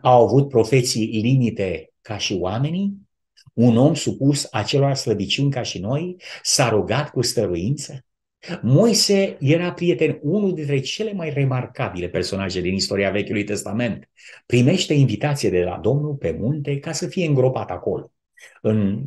Au 0.00 0.24
avut 0.24 0.48
profeții 0.48 1.20
limite 1.22 1.92
ca 2.00 2.16
și 2.16 2.34
oamenii, 2.40 3.06
un 3.52 3.76
om 3.76 3.94
supus 3.94 4.48
acelor 4.50 4.94
slăbiciuni 4.94 5.50
ca 5.50 5.62
și 5.62 5.78
noi, 5.78 6.16
s-a 6.42 6.68
rugat 6.68 7.10
cu 7.10 7.22
stăruință. 7.22 8.04
Moise 8.62 9.36
era 9.40 9.72
prieten, 9.72 10.18
unul 10.22 10.54
dintre 10.54 10.80
cele 10.80 11.12
mai 11.12 11.30
remarcabile 11.30 12.08
personaje 12.08 12.60
din 12.60 12.74
istoria 12.74 13.10
Vechiului 13.10 13.44
Testament. 13.44 14.08
Primește 14.46 14.94
invitație 14.94 15.50
de 15.50 15.62
la 15.62 15.78
Domnul 15.82 16.14
pe 16.14 16.36
munte 16.38 16.78
ca 16.78 16.92
să 16.92 17.06
fie 17.06 17.26
îngropat 17.26 17.70
acolo. 17.70 18.12
În 18.62 19.04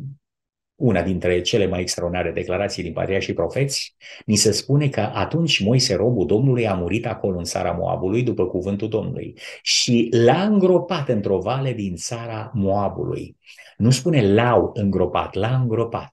una 0.82 1.02
dintre 1.02 1.40
cele 1.40 1.66
mai 1.66 1.80
extraordinare 1.80 2.30
declarații 2.30 2.82
din 2.82 2.92
Patria 2.92 3.18
și 3.18 3.32
Profeți, 3.32 3.96
ni 4.26 4.36
se 4.36 4.52
spune 4.52 4.88
că 4.88 5.00
atunci 5.00 5.64
Moise, 5.64 5.94
robul 5.94 6.26
Domnului, 6.26 6.68
a 6.68 6.74
murit 6.74 7.06
acolo 7.06 7.38
în 7.38 7.44
țara 7.44 7.70
Moabului 7.70 8.22
după 8.22 8.46
cuvântul 8.46 8.88
Domnului 8.88 9.34
și 9.62 10.08
l-a 10.24 10.42
îngropat 10.42 11.08
într-o 11.08 11.38
vale 11.38 11.72
din 11.72 11.94
țara 11.96 12.50
Moabului. 12.54 13.36
Nu 13.76 13.90
spune 13.90 14.34
l-au 14.34 14.70
îngropat, 14.74 15.34
l-a 15.34 15.58
îngropat 15.60 16.11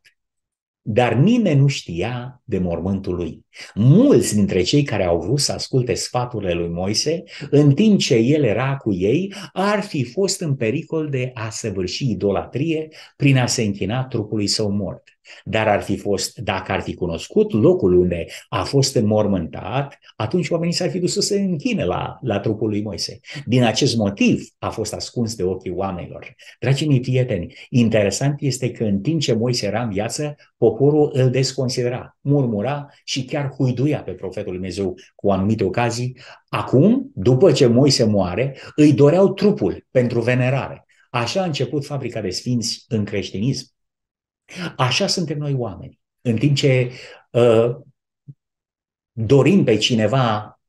dar 0.81 1.13
nimeni 1.13 1.59
nu 1.59 1.67
știa 1.67 2.41
de 2.43 2.59
mormântul 2.59 3.15
lui. 3.15 3.45
Mulți 3.74 4.36
dintre 4.36 4.62
cei 4.62 4.83
care 4.83 5.03
au 5.03 5.19
vrut 5.19 5.39
să 5.39 5.51
asculte 5.51 5.93
sfaturile 5.93 6.53
lui 6.53 6.69
Moise, 6.69 7.24
în 7.50 7.74
timp 7.74 8.00
ce 8.00 8.15
el 8.15 8.43
era 8.43 8.75
cu 8.75 8.93
ei, 8.93 9.33
ar 9.53 9.81
fi 9.81 10.03
fost 10.03 10.41
în 10.41 10.55
pericol 10.55 11.09
de 11.09 11.31
a 11.33 11.50
săvârși 11.50 12.09
idolatrie 12.09 12.88
prin 13.15 13.38
a 13.38 13.45
se 13.45 13.62
închina 13.62 14.05
trupului 14.05 14.48
său 14.48 14.71
mort. 14.71 15.18
Dar 15.43 15.67
ar 15.67 15.81
fi 15.81 15.98
fost, 15.98 16.38
dacă 16.38 16.71
ar 16.71 16.81
fi 16.81 16.93
cunoscut 16.93 17.51
locul 17.51 17.93
unde 17.93 18.25
a 18.50 18.63
fost 18.63 18.95
înmormântat, 18.95 19.98
atunci 20.15 20.50
oamenii 20.50 20.74
s-ar 20.74 20.89
fi 20.89 21.00
dus 21.00 21.13
să 21.13 21.21
se 21.21 21.39
închine 21.39 21.86
la, 21.86 22.17
la 22.21 22.39
trupul 22.39 22.69
lui 22.69 22.81
Moise. 22.81 23.19
Din 23.45 23.63
acest 23.63 23.98
motiv 23.98 24.48
a 24.57 24.69
fost 24.69 24.93
ascuns 24.93 25.36
de 25.36 25.43
ochii 25.43 25.71
oamenilor. 25.71 26.36
Dragii 26.59 26.88
mei 26.88 27.00
prieteni, 27.00 27.53
interesant 27.69 28.41
este 28.41 28.71
că 28.71 28.83
în 28.83 29.01
timp 29.01 29.21
ce 29.21 29.33
Moise 29.33 29.65
era 29.65 29.81
în 29.81 29.89
viață, 29.89 30.36
poporul 30.57 31.09
îl 31.13 31.29
desconsidera, 31.29 32.17
murmura 32.21 32.88
și 33.03 33.25
chiar 33.25 33.50
huiduia 33.50 34.01
pe 34.01 34.12
profetul 34.12 34.53
Dumnezeu 34.53 34.95
cu 35.15 35.31
anumite 35.31 35.63
ocazii. 35.63 36.17
Acum, 36.50 37.12
după 37.13 37.51
ce 37.51 37.67
Moise 37.67 38.03
moare, 38.03 38.57
îi 38.75 38.93
doreau 38.93 39.33
trupul 39.33 39.88
pentru 39.91 40.21
venerare. 40.21 40.86
Așa 41.09 41.41
a 41.41 41.45
început 41.45 41.86
fabrica 41.86 42.21
de 42.21 42.29
sfinți 42.29 42.86
în 42.88 43.03
creștinism. 43.03 43.67
Așa 44.77 45.07
suntem 45.07 45.37
noi 45.37 45.53
oameni. 45.53 45.99
În 46.21 46.37
timp 46.37 46.55
ce 46.55 46.91
uh, 47.31 47.75
dorim 49.11 49.63
pe 49.63 49.77
cineva 49.77 50.59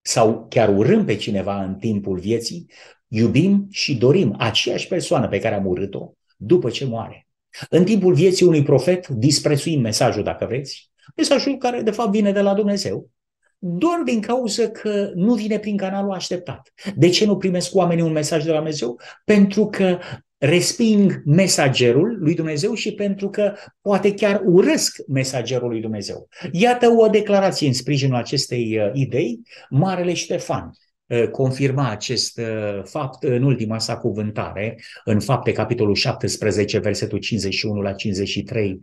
sau 0.00 0.46
chiar 0.48 0.76
urâm 0.76 1.04
pe 1.04 1.16
cineva 1.16 1.62
în 1.62 1.74
timpul 1.74 2.18
vieții, 2.18 2.66
iubim 3.08 3.66
și 3.70 3.96
dorim 3.96 4.34
aceeași 4.38 4.88
persoană 4.88 5.28
pe 5.28 5.38
care 5.38 5.54
am 5.54 5.66
urât-o 5.66 6.12
după 6.36 6.70
ce 6.70 6.84
moare. 6.84 7.26
În 7.68 7.84
timpul 7.84 8.14
vieții 8.14 8.46
unui 8.46 8.62
profet 8.62 9.08
disprețuim 9.08 9.80
mesajul, 9.80 10.22
dacă 10.22 10.46
vreți, 10.46 10.90
mesajul 11.16 11.56
care 11.56 11.82
de 11.82 11.90
fapt 11.90 12.10
vine 12.10 12.32
de 12.32 12.40
la 12.40 12.54
Dumnezeu, 12.54 13.10
doar 13.58 14.00
din 14.04 14.20
cauza 14.20 14.68
că 14.68 15.10
nu 15.14 15.34
vine 15.34 15.58
prin 15.58 15.76
canalul 15.76 16.12
așteptat. 16.12 16.72
De 16.96 17.08
ce 17.08 17.24
nu 17.24 17.36
primesc 17.36 17.74
oamenii 17.74 18.04
un 18.04 18.12
mesaj 18.12 18.44
de 18.44 18.50
la 18.50 18.56
Dumnezeu? 18.56 19.00
Pentru 19.24 19.66
că 19.66 19.98
resping 20.44 21.22
mesagerul 21.24 22.16
lui 22.20 22.34
Dumnezeu 22.34 22.74
și 22.74 22.92
pentru 22.92 23.30
că 23.30 23.54
poate 23.80 24.14
chiar 24.14 24.42
urăsc 24.44 24.96
mesagerul 25.08 25.68
lui 25.68 25.80
Dumnezeu. 25.80 26.28
Iată 26.52 26.88
o 26.88 27.08
declarație 27.08 27.66
în 27.66 27.72
sprijinul 27.72 28.16
acestei 28.16 28.78
uh, 28.78 28.90
idei. 28.92 29.40
Marele 29.70 30.14
Ștefan 30.14 30.70
uh, 31.06 31.28
confirma 31.28 31.90
acest 31.90 32.38
uh, 32.38 32.82
fapt 32.84 33.22
în 33.22 33.42
ultima 33.42 33.78
sa 33.78 33.96
cuvântare, 33.96 34.78
în 35.04 35.20
fapte 35.20 35.52
capitolul 35.52 35.94
17, 35.94 36.78
versetul 36.78 37.18
51 37.18 37.80
la 37.80 37.92
53, 37.92 38.78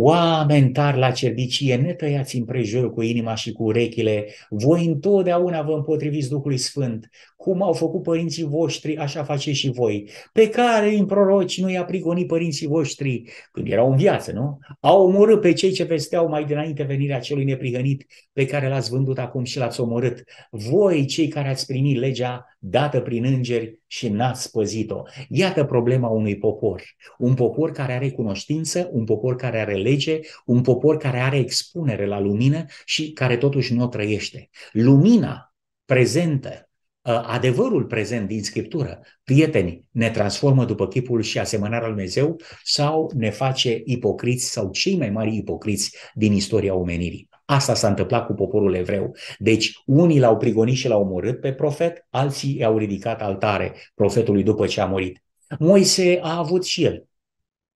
Oameni 0.00 0.70
tari 0.70 0.98
la 0.98 1.10
cerbicie, 1.10 1.76
ne 1.76 1.94
tăiați 1.94 2.36
împrejur 2.36 2.92
cu 2.92 3.02
inima 3.02 3.34
și 3.34 3.52
cu 3.52 3.62
urechile, 3.62 4.26
voi 4.48 4.86
întotdeauna 4.86 5.62
vă 5.62 5.72
împotriviți 5.72 6.28
Duhului 6.28 6.58
Sfânt, 6.58 7.08
cum 7.36 7.62
au 7.62 7.72
făcut 7.72 8.02
părinții 8.02 8.44
voștri, 8.44 8.96
așa 8.96 9.24
face 9.24 9.52
și 9.52 9.70
voi. 9.70 10.08
Pe 10.32 10.48
care 10.48 10.94
în 10.94 11.06
proroci 11.06 11.60
nu 11.60 11.70
i-a 11.70 11.84
prigonit 11.84 12.26
părinții 12.26 12.66
voștri 12.66 13.22
când 13.52 13.70
erau 13.70 13.90
în 13.90 13.96
viață, 13.96 14.32
nu? 14.32 14.58
Au 14.80 15.06
omorât 15.06 15.40
pe 15.40 15.52
cei 15.52 15.70
ce 15.70 15.84
vesteau 15.84 16.28
mai 16.28 16.44
dinainte 16.44 16.82
venirea 16.82 17.20
celui 17.20 17.44
neprihănit 17.44 18.06
pe 18.32 18.46
care 18.46 18.68
l-ați 18.68 18.90
vândut 18.90 19.18
acum 19.18 19.44
și 19.44 19.58
l-ați 19.58 19.80
omorât. 19.80 20.24
Voi, 20.50 21.04
cei 21.04 21.28
care 21.28 21.48
ați 21.48 21.66
primit 21.66 21.98
legea 21.98 22.56
dată 22.58 23.00
prin 23.00 23.24
îngeri 23.24 23.78
și 23.86 24.08
n-ați 24.08 24.50
păzit-o. 24.50 25.02
Iată 25.28 25.64
problema 25.64 26.08
unui 26.08 26.38
popor. 26.38 26.82
Un 27.18 27.34
popor 27.34 27.70
care 27.70 27.92
are 27.92 28.10
cunoștință, 28.10 28.88
un 28.92 29.04
popor 29.04 29.36
care 29.36 29.60
are 29.60 29.74
lege, 29.74 30.20
un 30.44 30.62
popor 30.62 30.96
care 30.96 31.18
are 31.18 31.38
expunere 31.38 32.06
la 32.06 32.20
lumină 32.20 32.64
și 32.84 33.12
care 33.12 33.36
totuși 33.36 33.74
nu 33.74 33.84
o 33.84 33.86
trăiește. 33.86 34.48
Lumina 34.72 35.54
prezentă 35.84 36.68
Ă, 37.08 37.24
adevărul 37.26 37.84
prezent 37.84 38.28
din 38.28 38.42
Scriptură, 38.42 39.00
prieteni, 39.24 39.84
ne 39.90 40.10
transformă 40.10 40.64
după 40.64 40.88
chipul 40.88 41.22
și 41.22 41.38
asemănarea 41.38 41.86
lui 41.86 41.96
Dumnezeu 41.96 42.40
sau 42.64 43.12
ne 43.14 43.30
face 43.30 43.82
ipocriți 43.84 44.50
sau 44.50 44.70
cei 44.70 44.96
mai 44.96 45.10
mari 45.10 45.36
ipocriți 45.36 45.96
din 46.14 46.32
istoria 46.32 46.74
omenirii. 46.74 47.27
Asta 47.50 47.74
s-a 47.74 47.88
întâmplat 47.88 48.26
cu 48.26 48.32
poporul 48.32 48.74
evreu. 48.74 49.16
Deci 49.38 49.82
unii 49.86 50.18
l-au 50.18 50.36
prigonit 50.36 50.76
și 50.76 50.88
l-au 50.88 51.02
omorât 51.02 51.40
pe 51.40 51.52
profet, 51.52 52.06
alții 52.10 52.56
i-au 52.56 52.78
ridicat 52.78 53.22
altare 53.22 53.74
profetului 53.94 54.42
după 54.42 54.66
ce 54.66 54.80
a 54.80 54.86
murit. 54.86 55.22
Moise 55.58 56.18
a 56.22 56.38
avut 56.38 56.64
și 56.64 56.84
el 56.84 57.06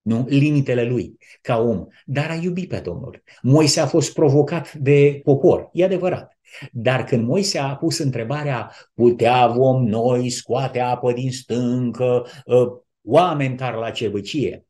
nu? 0.02 0.24
limitele 0.28 0.84
lui 0.84 1.16
ca 1.42 1.58
om, 1.58 1.86
dar 2.04 2.30
a 2.30 2.34
iubit 2.34 2.68
pe 2.68 2.80
Domnul. 2.80 3.22
Moise 3.42 3.80
a 3.80 3.86
fost 3.86 4.12
provocat 4.12 4.74
de 4.74 5.20
popor, 5.24 5.68
e 5.72 5.84
adevărat. 5.84 6.38
Dar 6.72 7.04
când 7.04 7.26
Moise 7.26 7.58
a 7.58 7.76
pus 7.76 7.98
întrebarea, 7.98 8.72
putea 8.94 9.46
vom 9.46 9.84
noi 9.84 10.30
scoate 10.30 10.80
apă 10.80 11.12
din 11.12 11.30
stâncă, 11.30 12.26
ă, 12.48 12.82
oameni 13.02 13.56
care 13.56 13.76
la 13.76 13.90
cevăcie, 13.90 14.66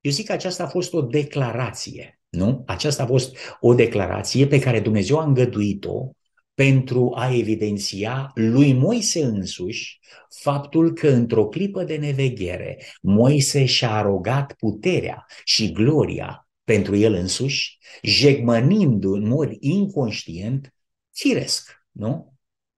eu 0.00 0.10
zic 0.10 0.26
că 0.26 0.32
aceasta 0.32 0.62
a 0.62 0.68
fost 0.68 0.92
o 0.92 1.02
declarație, 1.02 2.21
nu? 2.32 2.62
Aceasta 2.66 3.02
a 3.02 3.06
fost 3.06 3.36
o 3.60 3.74
declarație 3.74 4.46
pe 4.46 4.58
care 4.58 4.80
Dumnezeu 4.80 5.18
a 5.18 5.24
îngăduit-o 5.24 6.10
pentru 6.54 7.12
a 7.14 7.34
evidenția 7.34 8.30
lui 8.34 8.72
Moise 8.72 9.24
însuși 9.24 10.00
faptul 10.40 10.92
că 10.92 11.08
într-o 11.08 11.48
clipă 11.48 11.84
de 11.84 11.96
neveghere 11.96 12.78
Moise 13.02 13.64
și-a 13.64 13.90
arogat 13.90 14.52
puterea 14.52 15.26
și 15.44 15.72
gloria 15.72 16.48
pentru 16.64 16.96
el 16.96 17.14
însuși, 17.14 17.78
jegmănind 18.02 19.04
în 19.04 19.28
mod 19.28 19.52
inconștient, 19.58 20.74
firesc, 21.10 21.84
nu? 21.90 22.34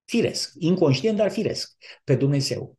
Firesc, 0.05 0.51
inconștient, 0.57 1.17
dar 1.17 1.31
firesc, 1.31 1.74
pe 2.03 2.15
Dumnezeu. 2.15 2.77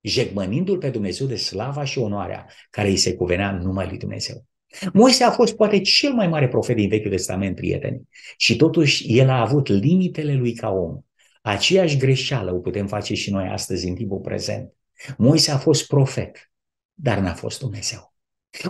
Jegmănindu-l 0.00 0.78
pe 0.78 0.90
Dumnezeu 0.90 1.26
de 1.26 1.36
slava 1.36 1.84
și 1.84 1.98
onoarea 1.98 2.46
care 2.70 2.88
îi 2.88 2.96
se 2.96 3.14
cuvenea 3.14 3.52
numai 3.52 3.88
lui 3.88 3.98
Dumnezeu. 3.98 4.49
Moise 4.92 5.24
a 5.24 5.30
fost 5.30 5.56
poate 5.56 5.80
cel 5.80 6.12
mai 6.12 6.28
mare 6.28 6.48
profet 6.48 6.76
din 6.76 6.88
Vechiul 6.88 7.10
Testament, 7.10 7.56
prieteni, 7.56 8.08
și 8.36 8.56
totuși 8.56 9.18
el 9.18 9.28
a 9.28 9.40
avut 9.40 9.68
limitele 9.68 10.34
lui 10.34 10.52
ca 10.52 10.70
om. 10.70 10.98
Aceeași 11.42 11.96
greșeală 11.96 12.52
o 12.52 12.58
putem 12.58 12.86
face 12.86 13.14
și 13.14 13.30
noi 13.30 13.48
astăzi 13.48 13.88
în 13.88 13.94
timpul 13.94 14.18
prezent. 14.18 14.72
Moise 15.16 15.50
a 15.50 15.58
fost 15.58 15.86
profet, 15.86 16.52
dar 16.94 17.18
n-a 17.18 17.34
fost 17.34 17.60
Dumnezeu. 17.60 18.14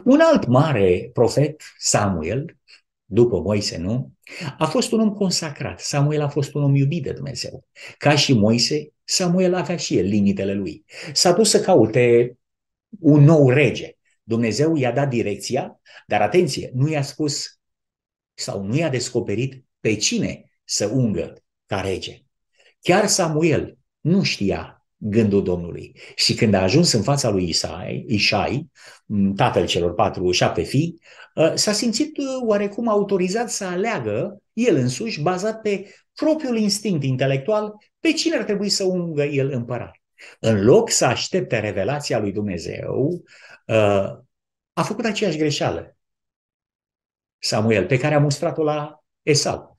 Un 0.04 0.21
alt 0.21 0.47
mare 0.47 1.11
profet, 1.12 1.62
Samuel, 1.78 2.57
după 3.04 3.40
Moise, 3.40 3.76
nu? 3.78 4.12
A 4.59 4.66
fost 4.66 4.92
un 4.92 5.00
om 5.00 5.12
consacrat. 5.12 5.80
Samuel 5.80 6.21
a 6.21 6.28
fost 6.28 6.54
un 6.54 6.62
om 6.62 6.75
iubit 6.75 7.02
de 7.02 7.12
Dumnezeu. 7.12 7.66
Ca 7.99 8.16
și 8.16 8.33
Moise, 8.33 8.92
Samuel 9.04 9.54
avea 9.54 9.76
și 9.76 9.99
el 9.99 10.07
limitele 10.07 10.52
lui. 10.52 10.85
S-a 11.12 11.33
dus 11.33 11.50
să 11.50 11.61
caute 11.61 12.37
un 13.00 13.25
nou 13.25 13.50
rege. 13.50 13.97
Dumnezeu 14.31 14.77
i-a 14.77 14.93
dat 14.93 15.09
direcția, 15.09 15.81
dar 16.07 16.21
atenție, 16.21 16.71
nu 16.75 16.89
i-a 16.89 17.03
spus 17.03 17.59
sau 18.35 18.63
nu 18.63 18.77
i-a 18.77 18.89
descoperit 18.89 19.65
pe 19.81 19.95
cine 19.95 20.45
să 20.65 20.87
ungă 20.87 21.43
ca 21.67 21.81
rege. 21.81 22.23
Chiar 22.81 23.07
Samuel 23.07 23.79
nu 24.01 24.23
știa 24.23 24.87
gândul 24.97 25.43
Domnului. 25.43 25.97
Și 26.15 26.35
când 26.35 26.55
a 26.55 26.63
ajuns 26.63 26.93
în 26.93 27.03
fața 27.03 27.31
lui 27.31 27.49
Isai, 27.49 28.05
Ishai, 28.09 28.71
tatăl 29.37 29.67
celor 29.67 29.95
patru, 29.95 30.31
șapte 30.31 30.63
fii, 30.63 31.01
ă, 31.37 31.57
s-a 31.57 31.73
simțit 31.73 32.19
ă, 32.19 32.23
oarecum 32.47 32.89
autorizat 32.89 33.51
să 33.51 33.65
aleagă 33.65 34.43
el 34.53 34.77
însuși, 34.77 35.23
bazat 35.23 35.61
pe 35.61 35.95
propriul 36.15 36.57
instinct 36.57 37.05
intelectual, 37.05 37.73
pe 38.01 38.13
cine 38.13 38.37
ar 38.37 38.45
trebui 38.45 38.69
să 38.69 38.85
ungă 38.85 39.25
el 39.25 39.51
împărat. 39.51 39.95
În 40.41 40.65
loc 40.65 40.91
să 40.91 41.05
aștepte 41.05 41.59
revelația 41.59 42.19
lui 42.19 42.33
Dumnezeu, 42.33 43.09
uh, 43.09 43.21
a 44.73 44.83
făcut 44.83 45.05
aceeași 45.05 45.39
greșeală. 45.39 45.97
Samuel, 47.39 47.87
pe 47.87 47.99
care 47.99 48.15
a 48.15 48.19
mustrat-o 48.19 48.62
la 48.62 49.05
Esau. 49.23 49.79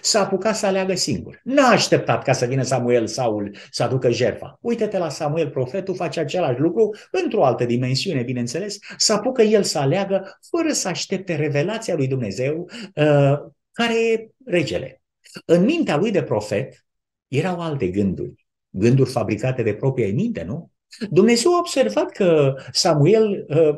S-a 0.00 0.20
apucat 0.20 0.56
să 0.56 0.66
aleagă 0.66 0.94
singur. 0.94 1.40
N-a 1.44 1.68
așteptat 1.68 2.24
ca 2.24 2.32
să 2.32 2.46
vină 2.46 2.62
Samuel, 2.62 3.06
Saul, 3.06 3.56
să 3.70 3.82
aducă 3.82 4.10
jertfa. 4.10 4.58
Uite-te 4.60 4.98
la 4.98 5.08
Samuel, 5.08 5.50
profetul, 5.50 5.94
face 5.94 6.20
același 6.20 6.60
lucru 6.60 6.90
într-o 7.10 7.44
altă 7.44 7.64
dimensiune, 7.64 8.22
bineînțeles. 8.22 8.78
Să 8.96 9.12
apucă 9.12 9.42
el 9.42 9.62
să 9.62 9.78
aleagă 9.78 10.38
fără 10.50 10.72
să 10.72 10.88
aștepte 10.88 11.36
revelația 11.36 11.94
lui 11.94 12.08
Dumnezeu, 12.08 12.70
uh, 12.94 13.38
care 13.72 14.10
e 14.12 14.28
regele. 14.44 15.02
În 15.44 15.64
mintea 15.64 15.96
lui 15.96 16.10
de 16.10 16.22
profet 16.22 16.84
erau 17.28 17.60
alte 17.60 17.88
gânduri 17.88 18.42
gânduri 18.72 19.10
fabricate 19.10 19.62
de 19.62 19.74
propria 19.74 20.12
minte, 20.12 20.42
nu? 20.42 20.71
Dumnezeu 21.10 21.54
a 21.54 21.58
observat 21.58 22.10
că 22.10 22.54
Samuel, 22.72 23.46
uh, 23.48 23.76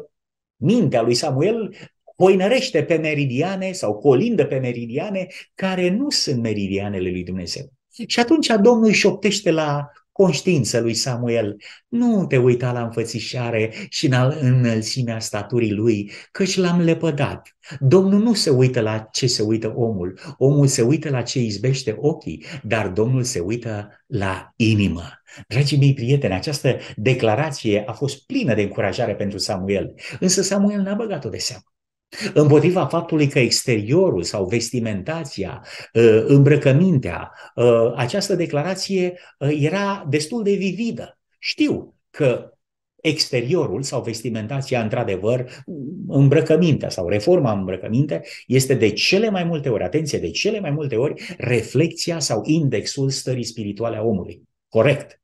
mintea 0.56 1.02
lui 1.02 1.14
Samuel 1.14 1.74
poinărește 2.16 2.84
pe 2.84 2.96
meridiane 2.96 3.72
sau 3.72 3.94
colindă 3.94 4.46
pe 4.46 4.58
meridiane 4.58 5.26
care 5.54 5.90
nu 5.90 6.10
sunt 6.10 6.42
meridianele 6.42 7.10
lui 7.10 7.24
Dumnezeu. 7.24 7.64
Și 8.06 8.20
atunci 8.20 8.46
Domnul 8.46 8.88
își 8.88 9.06
optește 9.06 9.50
la 9.50 9.88
conștiință 10.14 10.80
lui 10.80 10.94
Samuel, 10.94 11.56
nu 11.88 12.26
te 12.26 12.36
uita 12.36 12.72
la 12.72 12.82
înfățișare 12.82 13.72
și 13.88 14.06
în 14.06 14.38
înălțimea 14.40 15.18
staturii 15.18 15.72
lui, 15.72 16.10
căci 16.30 16.56
l-am 16.56 16.80
lepădat. 16.80 17.56
Domnul 17.80 18.22
nu 18.22 18.34
se 18.34 18.50
uită 18.50 18.80
la 18.80 18.98
ce 18.98 19.26
se 19.26 19.42
uită 19.42 19.72
omul, 19.76 20.18
omul 20.38 20.66
se 20.66 20.82
uită 20.82 21.10
la 21.10 21.22
ce 21.22 21.40
izbește 21.40 21.96
ochii, 21.98 22.44
dar 22.62 22.88
Domnul 22.88 23.22
se 23.22 23.38
uită 23.38 23.88
la 24.06 24.52
inimă. 24.56 25.02
Dragii 25.48 25.78
mei 25.78 25.94
prieteni, 25.94 26.34
această 26.34 26.76
declarație 26.96 27.84
a 27.86 27.92
fost 27.92 28.26
plină 28.26 28.54
de 28.54 28.62
încurajare 28.62 29.14
pentru 29.14 29.38
Samuel, 29.38 29.94
însă 30.20 30.42
Samuel 30.42 30.80
n-a 30.80 30.94
băgat-o 30.94 31.28
de 31.28 31.38
seamă. 31.38 31.73
Împotriva 32.34 32.86
faptului 32.86 33.26
că 33.26 33.38
exteriorul 33.38 34.22
sau 34.22 34.46
vestimentația, 34.46 35.64
ă, 35.94 36.24
îmbrăcămintea, 36.24 37.32
ă, 37.56 37.94
această 37.96 38.34
declarație 38.34 39.20
ă, 39.40 39.50
era 39.50 40.06
destul 40.08 40.42
de 40.42 40.52
vividă. 40.52 41.18
Știu 41.38 41.94
că 42.10 42.48
exteriorul 43.00 43.82
sau 43.82 44.02
vestimentația, 44.02 44.82
într-adevăr, 44.82 45.64
îmbrăcămintea 46.08 46.88
sau 46.88 47.08
reforma 47.08 47.52
îmbrăcăminte 47.52 48.22
este 48.46 48.74
de 48.74 48.90
cele 48.90 49.30
mai 49.30 49.44
multe 49.44 49.68
ori, 49.68 49.82
atenție, 49.82 50.18
de 50.18 50.30
cele 50.30 50.60
mai 50.60 50.70
multe 50.70 50.96
ori, 50.96 51.34
reflexia 51.38 52.18
sau 52.18 52.42
indexul 52.44 53.10
stării 53.10 53.44
spirituale 53.44 53.96
a 53.96 54.02
omului. 54.02 54.42
Corect. 54.68 55.20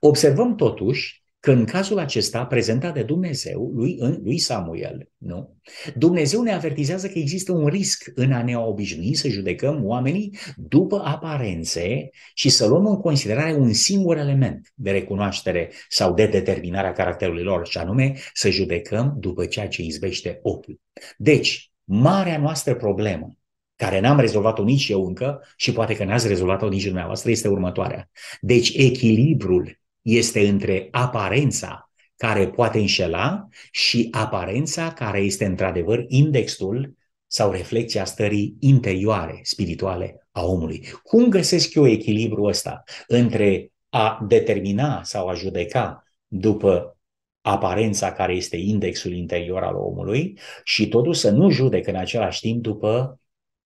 Observăm 0.00 0.54
totuși 0.54 1.23
că 1.44 1.50
în 1.50 1.64
cazul 1.64 1.98
acesta 1.98 2.46
prezentat 2.46 2.94
de 2.94 3.02
Dumnezeu, 3.02 3.70
lui, 3.74 3.98
lui 4.22 4.38
Samuel, 4.38 5.10
nu? 5.16 5.56
Dumnezeu 5.94 6.42
ne 6.42 6.52
avertizează 6.52 7.08
că 7.08 7.18
există 7.18 7.52
un 7.52 7.66
risc 7.66 8.12
în 8.14 8.32
a 8.32 8.42
ne 8.42 8.56
obișnui 8.56 9.14
să 9.14 9.28
judecăm 9.28 9.84
oamenii 9.84 10.36
după 10.56 11.02
aparențe 11.04 12.10
și 12.34 12.48
să 12.48 12.66
luăm 12.66 12.86
în 12.86 13.00
considerare 13.00 13.52
un 13.52 13.72
singur 13.72 14.16
element 14.16 14.72
de 14.74 14.90
recunoaștere 14.90 15.70
sau 15.88 16.14
de 16.14 16.26
determinare 16.26 16.86
a 16.86 16.92
caracterului 16.92 17.42
lor, 17.42 17.66
și 17.66 17.78
anume 17.78 18.14
să 18.32 18.50
judecăm 18.50 19.16
după 19.18 19.44
ceea 19.44 19.68
ce 19.68 19.82
izbește 19.82 20.38
ochiul. 20.42 20.80
Deci, 21.16 21.72
marea 21.84 22.38
noastră 22.38 22.74
problemă 22.74 23.38
care 23.76 24.00
n-am 24.00 24.20
rezolvat-o 24.20 24.64
nici 24.64 24.88
eu 24.88 25.06
încă 25.06 25.42
și 25.56 25.72
poate 25.72 25.96
că 25.96 26.04
n-ați 26.04 26.28
rezolvat-o 26.28 26.68
nici 26.68 26.84
dumneavoastră, 26.84 27.30
este 27.30 27.48
următoarea. 27.48 28.10
Deci 28.40 28.74
echilibrul 28.76 29.82
este 30.04 30.48
între 30.48 30.88
aparența 30.90 31.90
care 32.16 32.48
poate 32.48 32.78
înșela 32.78 33.48
și 33.70 34.08
aparența 34.10 34.92
care 34.92 35.20
este 35.20 35.44
într-adevăr 35.44 36.04
indexul 36.08 36.94
sau 37.26 37.50
reflexia 37.50 38.04
stării 38.04 38.56
interioare, 38.60 39.40
spirituale 39.42 40.26
a 40.30 40.44
omului. 40.44 40.86
Cum 41.02 41.28
găsesc 41.28 41.74
eu 41.74 41.88
echilibrul 41.88 42.48
ăsta 42.48 42.82
între 43.06 43.72
a 43.88 44.24
determina 44.28 45.02
sau 45.02 45.28
a 45.28 45.34
judeca 45.34 46.04
după 46.26 46.98
aparența 47.40 48.12
care 48.12 48.34
este 48.34 48.56
indexul 48.56 49.12
interior 49.12 49.62
al 49.62 49.76
omului 49.76 50.38
și 50.64 50.88
totuși 50.88 51.20
să 51.20 51.30
nu 51.30 51.50
judec 51.50 51.86
în 51.86 51.94
același 51.96 52.40
timp 52.40 52.62
după 52.62 53.20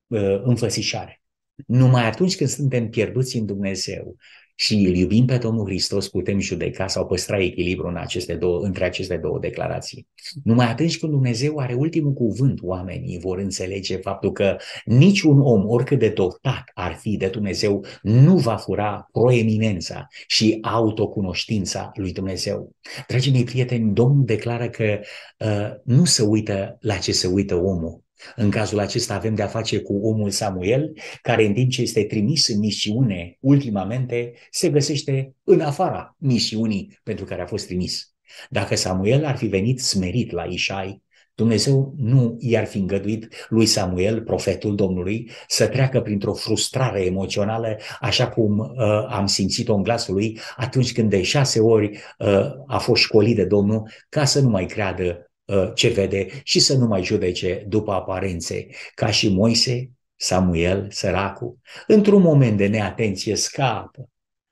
uh, 0.07 0.41
înfățișare. 0.43 1.23
Numai 1.67 2.05
atunci 2.05 2.37
când 2.37 2.51
suntem 2.51 2.89
pierduți 2.89 3.37
în 3.37 3.47
Dumnezeu 3.47 4.17
și 4.61 4.75
îl 4.75 4.95
iubim 4.95 5.25
pe 5.25 5.37
Domnul 5.37 5.67
Hristos, 5.67 6.09
putem 6.09 6.41
judeca 6.41 6.87
sau 6.87 7.07
păstra 7.07 7.43
echilibru 7.43 7.87
în 7.87 7.97
aceste 7.97 8.35
două, 8.35 8.61
între 8.61 8.85
aceste 8.85 9.17
două 9.17 9.39
declarații. 9.39 10.07
Numai 10.45 10.67
atunci 10.67 10.99
când 10.99 11.13
Dumnezeu 11.13 11.59
are 11.59 11.75
ultimul 11.75 12.13
cuvânt, 12.13 12.59
oamenii 12.63 13.19
vor 13.19 13.39
înțelege 13.39 13.97
faptul 13.97 14.33
că 14.33 14.57
niciun 14.85 15.41
om, 15.41 15.69
oricât 15.69 15.99
de 15.99 16.09
dotat 16.09 16.71
ar 16.75 16.95
fi 16.95 17.17
de 17.17 17.27
Dumnezeu, 17.27 17.85
nu 18.03 18.37
va 18.37 18.57
fura 18.57 19.09
proeminența 19.13 20.07
și 20.27 20.59
autocunoștința 20.63 21.91
lui 21.95 22.13
Dumnezeu. 22.13 22.71
Dragii 23.09 23.33
mei 23.33 23.45
prieteni, 23.45 23.95
Domnul 23.95 24.25
declară 24.25 24.69
că 24.69 25.01
uh, 25.39 25.71
nu 25.85 26.05
se 26.05 26.23
uită 26.23 26.77
la 26.81 26.97
ce 26.97 27.13
se 27.13 27.27
uită 27.27 27.55
omul, 27.55 28.03
în 28.37 28.51
cazul 28.51 28.79
acesta 28.79 29.15
avem 29.15 29.35
de-a 29.35 29.47
face 29.47 29.81
cu 29.81 29.97
omul 30.03 30.31
Samuel, 30.31 30.93
care 31.23 31.45
în 31.47 31.53
timp 31.53 31.71
ce 31.71 31.83
este 31.83 32.05
trimis 32.05 32.49
în 32.49 32.59
misiune 32.59 33.37
ultimamente, 33.41 34.33
se 34.51 34.69
găsește 34.69 35.35
în 35.45 35.61
afara 35.61 36.17
misiunii 36.19 36.99
pentru 37.03 37.25
care 37.25 37.43
a 37.43 37.47
fost 37.47 37.67
trimis. 37.67 38.13
Dacă 38.51 38.75
Samuel 38.75 39.25
ar 39.25 39.37
fi 39.37 39.47
venit 39.47 39.81
smerit 39.81 40.31
la 40.31 40.45
Ișai, 40.45 41.03
Dumnezeu 41.39 41.95
nu 41.97 42.37
i-ar 42.41 42.67
fi 42.67 42.79
îngăduit 42.79 43.47
lui 43.49 43.67
Samuel, 43.67 44.23
profetul 44.23 44.75
Domnului, 44.75 45.31
să 45.49 45.67
treacă 45.67 46.01
printr-o 46.01 46.33
frustrare 46.33 47.05
emoțională, 47.05 47.77
așa 48.01 48.29
cum 48.29 48.59
uh, 48.59 49.07
am 49.09 49.27
simțit-o 49.27 49.75
în 49.75 49.83
glasul 49.83 50.15
lui 50.15 50.39
atunci 50.57 50.93
când 50.93 51.11
de 51.11 51.23
șase 51.23 51.61
ori 51.61 51.99
uh, 52.19 52.51
a 52.67 52.79
fost 52.79 53.03
școlit 53.03 53.37
de 53.37 53.45
Domnul 53.45 53.91
ca 54.09 54.25
să 54.25 54.41
nu 54.41 54.49
mai 54.49 54.67
creadă 54.67 55.05
uh, 55.05 55.28
ce 55.75 55.89
vede 55.89 56.27
și 56.43 56.61
să 56.61 56.77
nu 56.77 56.87
mai 56.87 57.03
judece 57.03 57.65
după 57.69 57.93
aparențe, 57.93 58.67
ca 58.95 59.11
și 59.11 59.29
Moise, 59.29 59.91
Samuel, 60.17 60.87
săracul, 60.91 61.59
într-un 61.87 62.23
moment 62.23 62.57
de 62.57 62.67
neatenție 62.67 63.37
scapă 63.37 64.09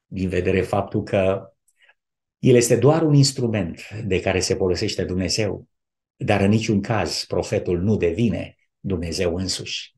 din 0.07 0.29
vedere 0.29 0.61
faptul 0.61 1.03
că 1.03 1.51
el 2.39 2.55
este 2.55 2.77
doar 2.77 3.03
un 3.03 3.15
instrument 3.15 3.89
de 4.05 4.21
care 4.21 4.41
se 4.41 4.55
folosește 4.55 5.05
Dumnezeu 5.05 5.69
dar 6.17 6.41
în 6.41 6.49
niciun 6.49 6.81
caz 6.83 7.25
profetul 7.25 7.81
nu 7.81 7.97
devine 7.97 8.57
Dumnezeu 8.81 9.37
însuși. 9.37 9.96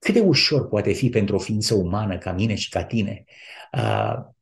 Cât 0.00 0.14
de 0.14 0.20
ușor 0.20 0.68
poate 0.68 0.92
fi 0.92 1.08
pentru 1.08 1.34
o 1.34 1.38
ființă 1.38 1.74
umană 1.74 2.18
ca 2.18 2.32
mine 2.32 2.54
și 2.54 2.68
ca 2.68 2.84
tine 2.84 3.24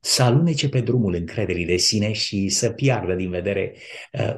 să 0.01 0.23
alunece 0.23 0.69
pe 0.69 0.81
drumul 0.81 1.15
încrederii 1.15 1.67
de 1.67 1.77
sine 1.77 2.13
și 2.13 2.49
să 2.49 2.71
piardă 2.71 3.15
din 3.15 3.31
vedere 3.31 3.75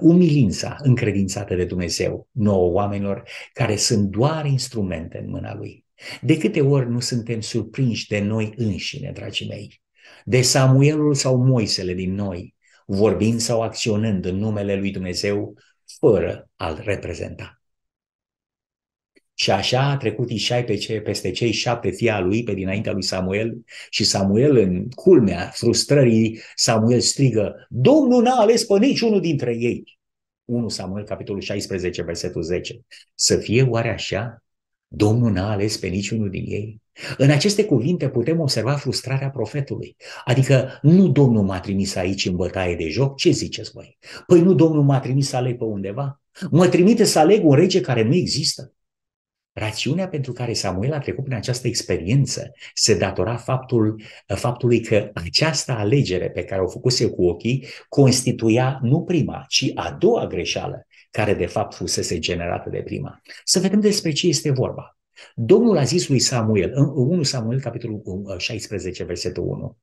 umilința 0.01 0.77
încredințată 0.79 1.55
de 1.55 1.65
Dumnezeu 1.65 2.29
nouă 2.31 2.73
oamenilor 2.73 3.23
care 3.53 3.77
sunt 3.77 4.09
doar 4.09 4.47
instrumente 4.47 5.19
în 5.19 5.31
mâna 5.31 5.55
Lui. 5.55 5.85
De 6.21 6.37
câte 6.37 6.61
ori 6.61 6.91
nu 6.91 7.01
suntem 7.01 7.41
surprinși 7.41 8.09
de 8.09 8.21
noi 8.21 8.53
înșine, 8.57 9.11
dragii 9.15 9.49
mei, 9.49 9.83
de 10.25 10.43
Samuelul 10.43 11.15
sau 11.15 11.37
Moisele 11.37 11.95
din 11.95 12.15
noi, 12.15 12.55
vorbind 12.87 13.41
sau 13.41 13.63
acționând 13.63 14.25
în 14.25 14.37
numele 14.37 14.77
Lui 14.77 14.91
Dumnezeu, 14.91 15.55
fără 15.99 16.51
a-l 16.57 16.81
reprezenta. 16.85 17.60
Și 19.41 19.51
așa 19.51 19.91
a 19.91 19.97
trecut 19.97 20.31
Ișai 20.31 20.65
pe 20.65 20.77
ce, 20.77 21.01
peste 21.01 21.31
cei 21.31 21.53
șapte 21.53 21.91
fii 21.91 22.11
al 22.11 22.27
lui 22.27 22.43
pe 22.43 22.55
dinaintea 22.55 22.93
lui 22.93 23.03
Samuel 23.03 23.65
și 23.91 24.05
Samuel 24.05 24.57
în 24.57 24.89
culmea 24.91 25.51
frustrării, 25.55 26.41
Samuel 26.55 27.01
strigă, 27.01 27.67
Domnul 27.69 28.23
n-a 28.23 28.37
ales 28.37 28.65
pe 28.65 28.79
niciunul 28.79 29.21
dintre 29.21 29.57
ei. 29.57 29.99
1 30.45 30.69
Samuel, 30.69 31.05
capitolul 31.05 31.41
16, 31.41 32.03
versetul 32.03 32.43
10. 32.43 32.81
Să 33.15 33.37
fie 33.37 33.63
oare 33.63 33.93
așa? 33.93 34.43
Domnul 34.87 35.33
n-a 35.33 35.51
ales 35.51 35.79
pe 35.79 35.87
niciunul 35.87 36.31
din 36.31 36.45
ei? 36.47 36.81
În 37.17 37.31
aceste 37.31 37.65
cuvinte 37.65 38.09
putem 38.09 38.41
observa 38.41 38.73
frustrarea 38.73 39.31
profetului. 39.31 39.97
Adică 40.25 40.79
nu 40.83 41.09
Domnul 41.09 41.43
m-a 41.43 41.61
trimis 41.61 41.95
aici 41.95 42.27
în 42.27 42.37
bătaie 42.37 42.77
de 42.77 42.89
joc, 42.89 43.17
ce 43.17 43.31
ziceți 43.31 43.71
voi? 43.71 43.99
Păi 44.27 44.41
nu 44.41 44.55
Domnul 44.55 44.83
m-a 44.83 45.01
trimis 45.01 45.29
să 45.29 45.37
aleg 45.37 45.59
pe 45.59 45.65
undeva? 45.65 46.21
Mă 46.51 46.69
trimite 46.69 47.05
să 47.05 47.19
aleg 47.19 47.45
un 47.45 47.55
rege 47.55 47.81
care 47.81 48.03
nu 48.03 48.15
există? 48.15 48.75
Rațiunea 49.53 50.09
pentru 50.09 50.33
care 50.33 50.53
Samuel 50.53 50.93
a 50.93 50.99
trecut 50.99 51.25
prin 51.25 51.37
această 51.37 51.67
experiență 51.67 52.53
se 52.75 52.99
datora 52.99 53.37
faptul, 53.37 54.03
faptului 54.27 54.81
că 54.81 55.11
această 55.15 55.73
alegere 55.73 56.31
pe 56.31 56.45
care 56.45 56.63
o 56.63 56.69
făcuse 56.69 57.11
cu 57.11 57.27
ochii 57.27 57.67
constituia 57.89 58.79
nu 58.83 59.03
prima, 59.03 59.45
ci 59.49 59.71
a 59.75 59.91
doua 59.91 60.27
greșeală 60.27 60.87
care 61.11 61.35
de 61.35 61.47
fapt 61.47 61.75
fusese 61.75 62.19
generată 62.19 62.71
de 62.71 62.83
prima. 62.83 63.21
Să 63.45 63.59
vedem 63.61 63.81
despre 63.81 64.13
ce 64.13 64.27
este 64.27 64.51
vorba. 64.51 65.00
Domnul 65.35 65.79
a 65.79 65.83
zis 65.83 66.09
lui 66.09 66.19
Samuel, 66.19 66.71
în 66.75 66.91
1 66.95 67.23
Samuel, 67.23 67.61
capitolul 67.61 68.03
16, 68.39 69.03
uh, 69.03 69.09
versetul 69.09 69.45
1, 69.47 69.77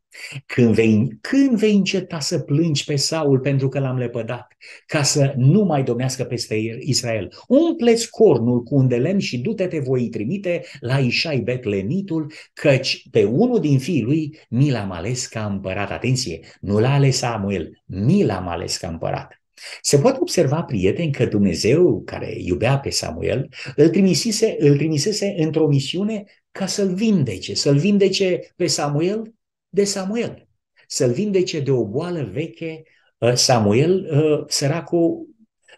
când 0.45 0.73
vei, 0.73 1.17
când 1.21 1.57
vei 1.57 1.75
înceta 1.75 2.19
să 2.19 2.39
plângi 2.39 2.83
pe 2.83 2.95
Saul 2.95 3.39
pentru 3.39 3.69
că 3.69 3.79
l-am 3.79 3.97
lepădat, 3.97 4.47
ca 4.85 5.03
să 5.03 5.33
nu 5.37 5.63
mai 5.63 5.83
domnească 5.83 6.23
peste 6.23 6.77
Israel, 6.79 7.33
umpleți 7.47 8.09
cornul 8.09 8.63
cu 8.63 8.75
un 8.75 8.87
de 8.87 8.97
lemn 8.97 9.19
și 9.19 9.37
du-te 9.37 9.67
te 9.67 9.79
voi 9.79 10.09
trimite 10.09 10.63
la 10.79 10.99
Ișai 10.99 11.39
Betlenitul, 11.39 12.31
căci 12.53 13.07
pe 13.11 13.23
unul 13.23 13.59
din 13.59 13.79
fiii 13.79 14.03
lui 14.03 14.39
mi 14.49 14.71
l-am 14.71 14.91
ales 14.91 15.25
ca 15.25 15.45
împărat. 15.45 15.91
Atenție, 15.91 16.39
nu 16.61 16.79
l-a 16.79 16.93
ales 16.93 17.17
Samuel, 17.17 17.81
mi 17.85 18.23
l-am 18.23 18.47
ales 18.47 18.77
ca 18.77 18.87
împărat. 18.87 19.41
Se 19.81 19.99
poate 19.99 20.17
observa, 20.21 20.63
prieteni, 20.63 21.11
că 21.11 21.25
Dumnezeu, 21.25 22.01
care 22.05 22.35
iubea 22.37 22.79
pe 22.79 22.89
Samuel, 22.89 23.49
îl 23.75 23.89
trimisese, 23.89 24.55
îl 24.59 24.77
trimisese 24.77 25.35
într-o 25.37 25.67
misiune 25.67 26.23
ca 26.51 26.65
să-l 26.65 26.93
vindece, 26.93 27.53
să-l 27.53 27.77
vindece 27.77 28.53
pe 28.55 28.67
Samuel 28.67 29.33
de 29.69 29.83
Samuel, 29.83 30.47
să-l 30.87 31.11
vindece 31.11 31.59
de 31.59 31.71
o 31.71 31.85
boală 31.85 32.23
veche. 32.23 32.83
Uh, 33.17 33.33
Samuel, 33.33 34.09
uh, 34.11 34.43
săracul, 34.47 35.27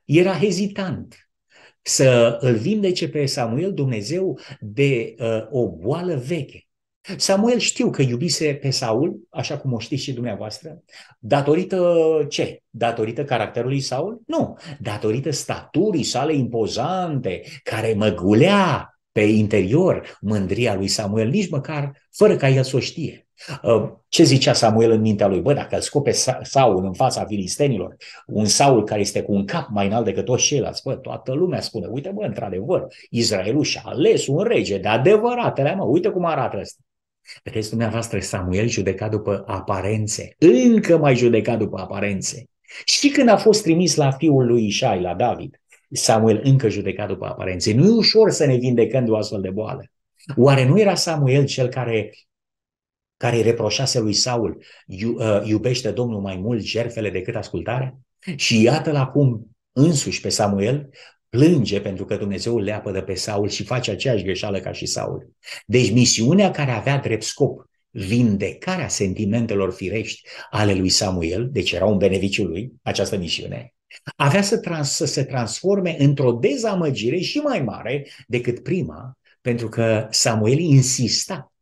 era 0.06 0.34
hezitant 0.34 1.30
să 1.82 2.38
îl 2.42 2.56
vindece 2.56 3.10
pe 3.10 3.26
Samuel 3.26 3.74
Dumnezeu 3.74 4.40
de 4.60 5.16
uh, 5.20 5.48
o 5.50 5.70
boală 5.70 6.16
veche. 6.16 6.69
Samuel 7.18 7.58
știu 7.58 7.90
că 7.90 8.02
iubise 8.02 8.54
pe 8.62 8.70
Saul, 8.70 9.20
așa 9.30 9.58
cum 9.58 9.74
o 9.74 9.80
știți 9.80 10.04
și 10.04 10.14
dumneavoastră, 10.14 10.84
datorită 11.20 11.98
ce? 12.30 12.62
Datorită 12.70 13.24
caracterului 13.24 13.80
Saul? 13.80 14.22
Nu, 14.26 14.58
datorită 14.80 15.32
staturii 15.32 16.04
sale 16.04 16.34
impozante, 16.34 17.42
care 17.64 17.94
măgulea 17.98 18.94
pe 19.12 19.22
interior 19.22 20.18
mândria 20.22 20.76
lui 20.76 20.88
Samuel, 20.88 21.30
nici 21.30 21.50
măcar 21.50 21.92
fără 22.12 22.36
ca 22.36 22.50
el 22.50 22.64
să 22.64 22.76
o 22.76 22.80
știe. 22.80 23.28
Uh, 23.64 23.90
ce 24.08 24.24
zicea 24.24 24.54
Samuel 24.54 24.92
în 24.92 25.02
mintea 25.02 25.28
lui? 25.28 25.42
Bă, 25.42 25.54
dacă 25.54 25.76
îl 25.76 25.82
scope 25.82 26.12
Saul 26.42 26.86
în 26.86 26.94
fața 26.94 27.26
filistenilor, 27.26 27.96
un 28.26 28.46
Saul 28.46 28.84
care 28.84 29.00
este 29.00 29.22
cu 29.22 29.34
un 29.34 29.46
cap 29.46 29.68
mai 29.70 29.86
înalt 29.86 30.06
decât 30.06 30.26
toți 30.26 30.44
ceilalți, 30.44 30.82
bă, 30.84 30.96
toată 30.96 31.34
lumea 31.34 31.62
spune, 31.62 31.88
uite 31.88 32.12
bă, 32.16 32.24
într-adevăr, 32.24 32.88
Israelul 33.10 33.64
și-a 33.64 33.82
ales 33.86 34.28
un 34.28 34.44
rege 34.44 34.78
de 34.78 34.88
adevăratele, 34.88 35.76
mă, 35.76 35.84
uite 35.84 36.10
cum 36.10 36.26
arată 36.26 36.58
ăsta. 36.60 36.82
Vedeți 37.44 37.70
dumneavoastră, 37.70 38.20
Samuel 38.20 38.68
judeca 38.68 39.10
după 39.10 39.44
aparențe, 39.48 40.36
încă 40.38 40.98
mai 40.98 41.16
judeca 41.16 41.56
după 41.56 41.80
aparențe. 41.80 42.44
Și 42.86 43.10
când 43.10 43.30
a 43.30 43.38
fost 43.38 43.64
trimis 43.64 43.96
la 43.96 44.12
fiul 44.12 44.46
lui 44.46 44.66
Ișai, 44.66 45.02
la 45.02 45.16
David, 45.16 45.62
Samuel 45.92 46.40
încă 46.44 46.70
judeca 46.70 47.06
după 47.06 47.26
aparențe. 47.26 47.74
Nu 47.74 47.86
e 47.86 47.98
ușor 47.98 48.30
să 48.30 48.46
ne 48.46 48.56
vindecăm 48.56 49.06
de 49.06 49.12
o 49.12 49.18
astfel 49.18 49.42
de 49.42 49.50
boală. 49.50 49.84
Oare 50.36 50.66
nu 50.66 50.80
era 50.80 50.96
Samuel 50.96 51.46
cel 51.46 51.68
care 51.68 52.12
care 53.18 53.36
îi 53.36 53.42
reproșase 53.42 54.00
lui 54.00 54.14
Saul, 54.14 54.64
uh, 54.88 55.42
iubește 55.44 55.92
Domnul 55.92 56.22
mai 56.22 56.36
mult 56.36 56.62
jertfele 56.62 57.10
decât 57.10 57.36
ascultarea? 57.36 57.98
Și 58.36 58.62
iată-l 58.62 58.96
acum 58.96 59.50
însuși 59.72 60.22
pe 60.22 60.30
Samuel 60.30 60.90
plânge 61.30 61.82
pentru 61.82 62.06
că 62.06 62.16
Dumnezeu 62.16 62.58
le 62.58 62.72
apădă 62.72 63.02
pe 63.02 63.14
Saul 63.14 63.50
și 63.50 63.64
face 63.64 63.92
aceeași 63.92 64.24
greșeală 64.24 64.60
ca 64.60 64.72
și 64.72 64.86
Saul. 64.86 65.30
Deci 65.66 65.92
misiunea 65.92 66.52
care 66.52 66.72
avea 66.72 66.98
drept 66.98 67.24
scop 67.24 67.70
vindecarea 67.90 68.88
sentimentelor 68.88 69.74
firești 69.74 70.30
ale 70.50 70.74
lui 70.74 70.90
Samuel, 70.90 71.50
deci 71.52 71.72
era 71.72 71.86
un 71.86 71.98
beneficiu 71.98 72.44
lui, 72.44 72.72
această 72.82 73.18
misiune, 73.18 73.74
avea 74.16 74.42
să, 74.42 74.60
trans, 74.60 74.92
să 74.92 75.06
se 75.06 75.24
transforme 75.24 75.96
într-o 76.00 76.32
dezamăgire 76.32 77.20
și 77.20 77.38
mai 77.38 77.62
mare 77.62 78.08
decât 78.28 78.64
prima, 78.64 79.18
pentru 79.42 79.70
că 79.70 80.08
Samuel 80.10 80.60
insista 80.60 81.54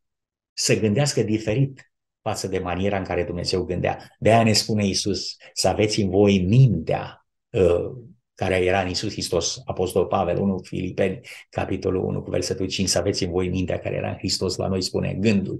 să 0.53 0.79
gândească 0.79 1.23
diferit 1.23 1.91
față 2.21 2.47
de 2.47 2.59
maniera 2.59 2.97
în 2.97 3.03
care 3.03 3.23
Dumnezeu 3.23 3.63
gândea. 3.63 4.15
De 4.19 4.29
aia 4.29 4.43
ne 4.43 4.53
spune 4.53 4.85
Isus 4.85 5.35
să 5.53 5.67
aveți 5.67 6.01
în 6.01 6.09
voi 6.09 6.39
mintea 6.39 7.25
uh, 7.49 7.91
care 8.37 8.55
era 8.55 8.81
în 8.81 8.89
Isus 8.89 9.11
Hristos, 9.11 9.61
Apostol 9.65 10.05
Pavel 10.05 10.37
1, 10.37 10.57
Filipeni, 10.57 11.19
capitolul 11.49 12.03
1, 12.03 12.21
cu 12.21 12.29
versetul 12.29 12.67
5, 12.67 12.89
să 12.89 12.97
aveți 12.97 13.23
în 13.23 13.31
voi 13.31 13.49
mintea 13.49 13.79
care 13.79 13.95
era 13.95 14.09
în 14.09 14.17
Hristos, 14.17 14.55
la 14.55 14.67
noi 14.67 14.81
spune 14.81 15.17
gândul, 15.19 15.57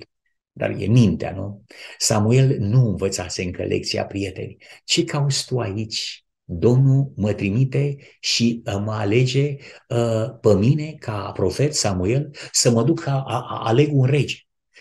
dar 0.52 0.70
e 0.70 0.86
mintea, 0.86 1.32
nu? 1.32 1.64
Samuel 1.98 2.58
nu 2.60 2.88
învățase 2.88 3.44
încă 3.44 3.64
lecția, 3.64 4.06
prieteni. 4.06 4.58
Ce 4.84 5.04
cauți 5.04 5.46
tu 5.46 5.60
aici? 5.60 6.26
Domnul 6.44 7.12
mă 7.16 7.34
trimite 7.34 7.98
și 8.20 8.62
uh, 8.66 8.82
mă 8.86 8.92
alege 8.92 9.56
uh, 9.88 10.40
pe 10.42 10.54
mine, 10.54 10.96
ca 11.00 11.32
profet 11.32 11.76
Samuel, 11.76 12.32
să 12.52 12.72
mă 12.72 12.84
duc 12.84 13.06
a, 13.06 13.24
a, 13.28 13.46
a 13.50 13.62
aleg 13.68 13.90
un 13.94 14.06
rege. 14.06 14.36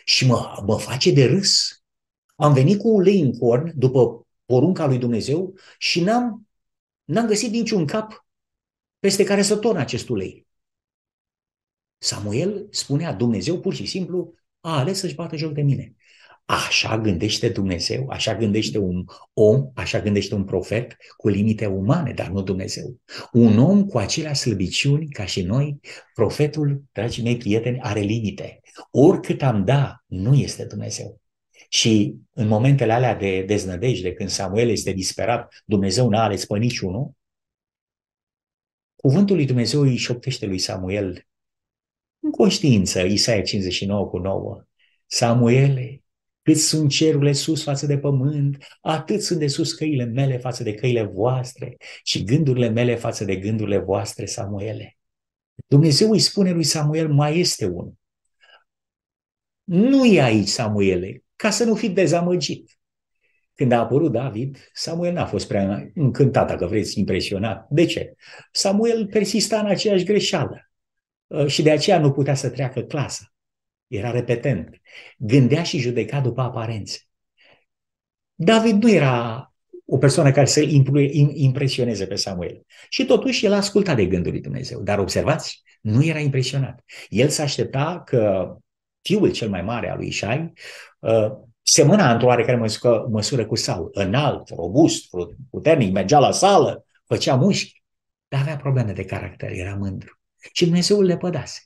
Și 0.04 0.26
mă, 0.26 0.62
mă 0.66 0.78
face 0.78 1.12
de 1.12 1.24
râs. 1.24 1.82
Am 2.34 2.52
venit 2.52 2.78
cu 2.78 2.88
ulei 2.88 3.20
în 3.20 3.38
corn 3.38 3.72
după 3.74 4.26
porunca 4.44 4.86
lui 4.86 4.98
Dumnezeu 4.98 5.54
și 5.78 6.00
n-am 6.00 6.45
N-am 7.06 7.26
găsit 7.26 7.50
niciun 7.50 7.86
cap 7.86 8.26
peste 8.98 9.24
care 9.24 9.42
să 9.42 9.56
torn 9.56 9.78
acest 9.78 10.08
ulei. 10.08 10.46
Samuel 11.98 12.66
spunea, 12.70 13.12
Dumnezeu 13.12 13.60
pur 13.60 13.74
și 13.74 13.86
simplu 13.86 14.34
a 14.60 14.78
ales 14.78 14.98
să-și 14.98 15.14
bată 15.14 15.36
joc 15.36 15.52
de 15.52 15.62
mine. 15.62 15.94
Așa 16.44 16.98
gândește 16.98 17.48
Dumnezeu, 17.48 18.08
așa 18.08 18.36
gândește 18.36 18.78
un 18.78 19.04
om, 19.32 19.70
așa 19.74 20.00
gândește 20.00 20.34
un 20.34 20.44
profet 20.44 20.96
cu 21.16 21.28
limite 21.28 21.66
umane, 21.66 22.12
dar 22.12 22.28
nu 22.28 22.42
Dumnezeu. 22.42 23.00
Un 23.32 23.58
om 23.58 23.86
cu 23.86 23.98
aceleași 23.98 24.40
slăbiciuni 24.40 25.08
ca 25.08 25.24
și 25.24 25.42
noi, 25.42 25.80
profetul, 26.14 26.82
dragii 26.92 27.22
mei 27.22 27.36
prieteni, 27.36 27.80
are 27.80 28.00
limite. 28.00 28.60
Oricât 28.90 29.42
am 29.42 29.64
da, 29.64 30.04
nu 30.06 30.34
este 30.34 30.64
Dumnezeu. 30.64 31.20
Și 31.68 32.14
în 32.32 32.46
momentele 32.48 32.92
alea 32.92 33.14
de 33.14 33.42
deznădejde, 33.42 34.12
când 34.12 34.28
Samuel 34.28 34.68
este 34.68 34.92
disperat, 34.92 35.62
Dumnezeu 35.64 36.08
n-a 36.08 36.22
ales 36.22 36.46
pe 36.46 36.58
niciunul, 36.58 37.10
cuvântul 38.96 39.36
lui 39.36 39.46
Dumnezeu 39.46 39.80
îi 39.80 39.96
șoptește 39.96 40.46
lui 40.46 40.58
Samuel 40.58 41.26
în 42.20 42.30
conștiință, 42.30 43.00
Isaia 43.00 43.42
59 43.42 44.06
cu 44.06 44.18
9. 44.18 44.64
Samuele, 45.06 46.02
cât 46.42 46.56
sunt 46.56 46.90
cerurile 46.90 47.32
sus 47.32 47.62
față 47.62 47.86
de 47.86 47.98
pământ, 47.98 48.64
atât 48.80 49.22
sunt 49.22 49.38
de 49.38 49.46
sus 49.46 49.72
căile 49.72 50.04
mele 50.04 50.38
față 50.38 50.62
de 50.62 50.74
căile 50.74 51.02
voastre 51.02 51.76
și 52.02 52.24
gândurile 52.24 52.68
mele 52.68 52.94
față 52.94 53.24
de 53.24 53.36
gândurile 53.36 53.78
voastre, 53.78 54.26
Samuele. 54.26 54.98
Dumnezeu 55.66 56.10
îi 56.10 56.18
spune 56.18 56.52
lui 56.52 56.64
Samuel, 56.64 57.12
mai 57.12 57.38
este 57.38 57.66
unul. 57.66 57.94
Nu 59.64 60.04
e 60.04 60.22
aici, 60.22 60.48
Samuele, 60.48 61.24
ca 61.36 61.50
să 61.50 61.64
nu 61.64 61.74
fi 61.74 61.88
dezamăgit. 61.88 62.70
Când 63.54 63.72
a 63.72 63.78
apărut 63.78 64.12
David, 64.12 64.70
Samuel 64.72 65.12
n-a 65.12 65.26
fost 65.26 65.48
prea 65.48 65.90
încântat, 65.94 66.48
dacă 66.48 66.66
vreți, 66.66 66.98
impresionat. 66.98 67.66
De 67.70 67.84
ce? 67.84 68.14
Samuel 68.52 69.06
persista 69.06 69.58
în 69.58 69.66
aceeași 69.66 70.04
greșeală 70.04 70.70
uh, 71.26 71.46
și 71.46 71.62
de 71.62 71.70
aceea 71.70 71.98
nu 71.98 72.12
putea 72.12 72.34
să 72.34 72.50
treacă 72.50 72.80
clasa. 72.80 73.34
Era 73.86 74.10
repetent. 74.10 74.80
Gândea 75.18 75.62
și 75.62 75.78
judeca 75.78 76.20
după 76.20 76.40
aparențe. 76.40 76.98
David 78.34 78.82
nu 78.82 78.90
era 78.90 79.50
o 79.84 79.98
persoană 79.98 80.30
care 80.30 80.46
să 80.46 80.60
impresioneze 81.34 82.06
pe 82.06 82.14
Samuel. 82.14 82.62
Și 82.88 83.04
totuși 83.04 83.44
el 83.44 83.52
a 83.52 83.56
ascultat 83.56 83.96
de 83.96 84.06
gândul 84.06 84.32
lui 84.32 84.40
Dumnezeu. 84.40 84.82
Dar 84.82 84.98
observați, 84.98 85.62
nu 85.80 86.04
era 86.04 86.18
impresionat. 86.18 86.84
El 87.08 87.28
s-a 87.28 87.42
aștepta 87.42 88.02
că 88.04 88.56
fiul 89.02 89.32
cel 89.32 89.48
mai 89.48 89.62
mare 89.62 89.90
al 89.90 89.96
lui 89.96 90.06
Ishai 90.06 90.38
uh, 90.40 90.52
semăna 91.62 92.12
într-o 92.12 92.26
oarecare 92.26 92.56
măsură, 92.56 93.06
măsură 93.10 93.46
cu 93.46 93.54
Saul. 93.54 93.90
Înalt, 93.92 94.48
robust, 94.48 95.04
puternic, 95.50 95.92
mergea 95.92 96.18
la 96.18 96.30
sală, 96.30 96.84
făcea 97.06 97.34
mușchi, 97.34 97.82
dar 98.28 98.40
avea 98.40 98.56
probleme 98.56 98.92
de 98.92 99.04
caracter, 99.04 99.50
era 99.52 99.74
mândru. 99.74 100.20
Și 100.52 100.64
Dumnezeu 100.64 101.00
le 101.00 101.16
pădase. 101.16 101.60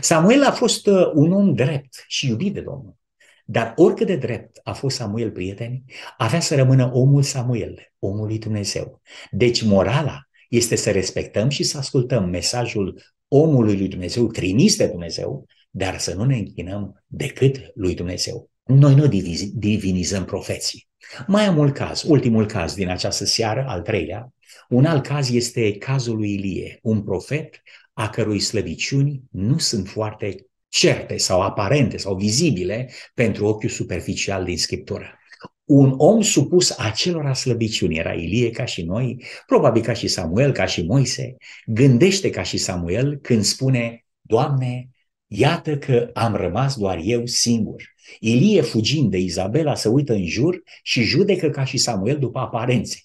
Samuel 0.00 0.44
a 0.44 0.50
fost 0.50 0.86
uh, 0.86 1.10
un 1.14 1.32
om 1.32 1.54
drept 1.54 2.04
și 2.06 2.28
iubit 2.28 2.54
de 2.54 2.60
Domnul. 2.60 2.96
Dar 3.44 3.72
oricât 3.76 4.06
de 4.06 4.16
drept 4.16 4.60
a 4.62 4.72
fost 4.72 4.96
Samuel, 4.96 5.30
prieteni, 5.30 5.84
avea 6.16 6.40
să 6.40 6.54
rămână 6.54 6.90
omul 6.92 7.22
Samuel, 7.22 7.92
omul 7.98 8.26
lui 8.26 8.38
Dumnezeu. 8.38 9.00
Deci 9.30 9.62
morala 9.62 10.20
este 10.48 10.76
să 10.76 10.90
respectăm 10.90 11.48
și 11.48 11.62
să 11.62 11.78
ascultăm 11.78 12.28
mesajul 12.28 13.02
omului 13.28 13.76
lui 13.76 13.88
Dumnezeu, 13.88 14.26
trimis 14.26 14.76
de 14.76 14.86
Dumnezeu, 14.86 15.46
dar 15.70 15.98
să 15.98 16.14
nu 16.14 16.24
ne 16.24 16.36
închinăm 16.36 17.04
decât 17.06 17.70
lui 17.74 17.94
Dumnezeu. 17.94 18.50
Noi 18.64 18.94
nu 18.94 19.06
divinizăm 19.54 20.24
profeții. 20.24 20.88
Mai 21.26 21.46
am 21.46 21.58
un 21.58 21.72
caz, 21.72 22.02
ultimul 22.02 22.46
caz 22.46 22.74
din 22.74 22.88
această 22.88 23.24
seară, 23.24 23.64
al 23.68 23.80
treilea. 23.80 24.32
Un 24.68 24.84
alt 24.84 25.06
caz 25.06 25.30
este 25.30 25.76
cazul 25.76 26.16
lui 26.16 26.32
Ilie, 26.32 26.78
un 26.82 27.02
profet 27.02 27.62
a 27.92 28.08
cărui 28.08 28.40
slăbiciuni 28.40 29.22
nu 29.30 29.58
sunt 29.58 29.88
foarte 29.88 30.36
certe 30.68 31.16
sau 31.16 31.42
aparente 31.42 31.96
sau 31.96 32.16
vizibile 32.16 32.90
pentru 33.14 33.46
ochiul 33.46 33.68
superficial 33.68 34.44
din 34.44 34.58
Scriptură. 34.58 35.18
Un 35.64 35.94
om 35.96 36.20
supus 36.22 36.78
acelora 36.78 37.34
slăbiciuni 37.34 37.96
era 37.96 38.12
Ilie 38.12 38.50
ca 38.50 38.64
și 38.64 38.82
noi, 38.82 39.24
probabil 39.46 39.82
ca 39.82 39.92
și 39.92 40.08
Samuel, 40.08 40.52
ca 40.52 40.64
și 40.64 40.82
Moise, 40.82 41.36
gândește 41.66 42.30
ca 42.30 42.42
și 42.42 42.56
Samuel 42.56 43.16
când 43.16 43.44
spune, 43.44 44.04
Doamne, 44.20 44.88
iată 45.26 45.78
că 45.78 46.10
am 46.12 46.34
rămas 46.34 46.76
doar 46.76 47.00
eu 47.02 47.26
singur. 47.26 47.93
Ilie 48.20 48.60
fugind 48.60 49.10
de 49.10 49.18
Izabela 49.18 49.74
să 49.74 49.88
uită 49.88 50.12
în 50.12 50.26
jur 50.26 50.62
și 50.82 51.02
judecă 51.02 51.50
ca 51.50 51.64
și 51.64 51.78
Samuel 51.78 52.18
după 52.18 52.38
aparențe. 52.38 52.98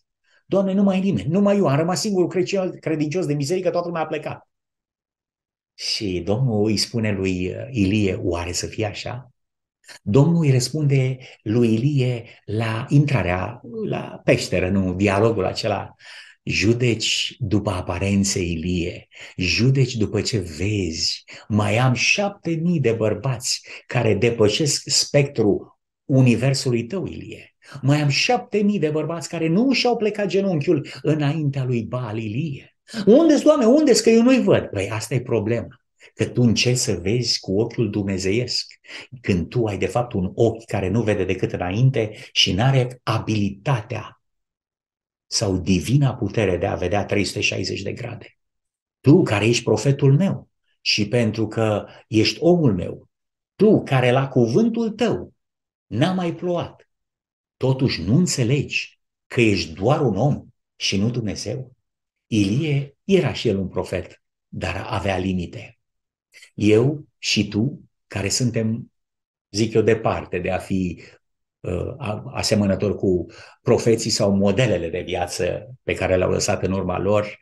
Doamne, 0.46 0.74
nu 0.74 0.84
mai 0.84 0.98
e 0.98 1.02
nimeni, 1.02 1.30
numai 1.30 1.58
eu, 1.58 1.68
am 1.68 1.78
rămas 1.78 2.00
singur 2.00 2.28
credincios 2.80 3.26
de 3.26 3.34
mizerie 3.34 3.64
că 3.64 3.70
toată 3.70 3.88
lumea 3.88 4.02
a 4.02 4.06
plecat. 4.06 4.50
Și 5.74 6.22
Domnul 6.26 6.66
îi 6.66 6.78
spune 6.78 7.12
lui 7.12 7.48
uh, 7.48 7.68
Ilie, 7.72 8.14
oare 8.14 8.52
să 8.52 8.66
fie 8.66 8.86
așa? 8.86 9.32
Domnul 10.02 10.44
îi 10.44 10.52
răspunde 10.52 11.18
lui 11.44 11.74
Ilie 11.74 12.26
la 12.46 12.86
intrarea 12.90 13.62
la 13.88 14.22
peșteră, 14.24 14.70
nu 14.70 14.94
dialogul 14.94 15.46
acela. 15.46 15.96
Judeci 16.44 17.36
după 17.40 17.70
aparențe, 17.70 18.42
Ilie, 18.42 19.08
judeci 19.38 19.96
după 19.96 20.22
ce 20.22 20.38
vezi. 20.38 21.24
Mai 21.48 21.78
am 21.78 21.94
șapte 21.94 22.50
mii 22.50 22.80
de 22.80 22.92
bărbați 22.92 23.68
care 23.88 24.16
depășesc 24.16 24.82
spectrul 24.86 25.80
universului 26.06 26.86
tău, 26.86 27.06
Ilie. 27.06 27.56
Mai 27.82 28.02
am 28.02 28.10
șapte 28.10 28.58
mii 28.58 28.80
de 28.80 28.90
bărbați 28.90 29.30
care 29.30 29.48
nu 29.48 29.72
și-au 29.72 29.98
plecat 29.98 30.28
genunchiul 30.28 30.88
înaintea 31.02 31.64
lui 31.64 31.84
Baal 31.84 32.18
Ilie. 32.18 32.78
Unde-s, 33.06 33.42
Doamne, 33.42 33.66
unde-s 33.66 34.00
că 34.00 34.10
eu 34.10 34.22
nu-i 34.22 34.44
văd? 34.44 34.66
Păi 34.66 34.90
asta 34.90 35.14
e 35.14 35.22
problema. 35.22 35.82
Că 36.14 36.26
tu 36.26 36.42
încerci 36.42 36.78
să 36.78 37.00
vezi 37.02 37.40
cu 37.40 37.60
ochiul 37.60 37.90
dumnezeiesc, 37.90 38.66
când 39.22 39.50
tu 39.50 39.66
ai 39.66 39.78
de 39.78 39.86
fapt 39.86 40.14
un 40.14 40.32
ochi 40.36 40.66
care 40.66 40.90
nu 40.90 41.02
vede 41.02 41.26
decât 41.26 41.52
înainte 41.52 42.12
și 42.32 42.54
nu 42.54 42.64
are 42.64 43.00
abilitatea 43.04 44.19
sau 45.32 45.58
divina 45.58 46.16
putere 46.16 46.58
de 46.58 46.66
a 46.66 46.76
vedea 46.76 47.06
360 47.06 47.82
de 47.82 47.94
grade. 47.94 48.38
Tu 49.00 49.24
care 49.24 49.48
ești 49.48 49.64
profetul 49.64 50.16
meu 50.16 50.50
și 50.82 51.08
pentru 51.08 51.48
că 51.48 51.88
ești 52.08 52.38
omul 52.42 52.74
meu, 52.74 53.10
tu 53.56 53.84
care 53.84 54.12
la 54.12 54.28
cuvântul 54.28 54.90
tău 54.90 55.34
n-a 55.86 56.14
mai 56.14 56.36
plouat, 56.36 56.90
totuși 57.58 58.02
nu 58.02 58.16
înțelegi 58.16 59.00
că 59.28 59.42
ești 59.42 59.74
doar 59.74 60.02
un 60.02 60.16
om 60.16 60.48
și 60.76 60.98
nu 60.98 61.10
Dumnezeu? 61.10 61.76
Ilie 62.28 62.98
era 63.04 63.34
și 63.34 63.48
el 63.48 63.58
un 63.58 63.68
profet, 63.68 64.24
dar 64.48 64.86
avea 64.90 65.18
limite. 65.18 65.80
Eu 66.54 67.08
și 67.18 67.48
tu, 67.48 67.82
care 68.08 68.30
suntem, 68.30 68.92
zic 69.50 69.74
eu, 69.74 69.82
departe 69.82 70.40
de 70.40 70.52
a 70.52 70.58
fi 70.58 71.04
uh, 71.60 72.24
asemănători 72.34 72.96
cu 72.96 73.26
profeții 73.62 74.10
sau 74.10 74.36
modelele 74.36 74.90
de 74.90 75.04
viață 75.06 75.76
pe 75.84 75.94
care 75.94 76.16
le-au 76.16 76.32
lăsat 76.32 76.64
în 76.64 76.72
urma 76.72 77.00
lor, 77.00 77.40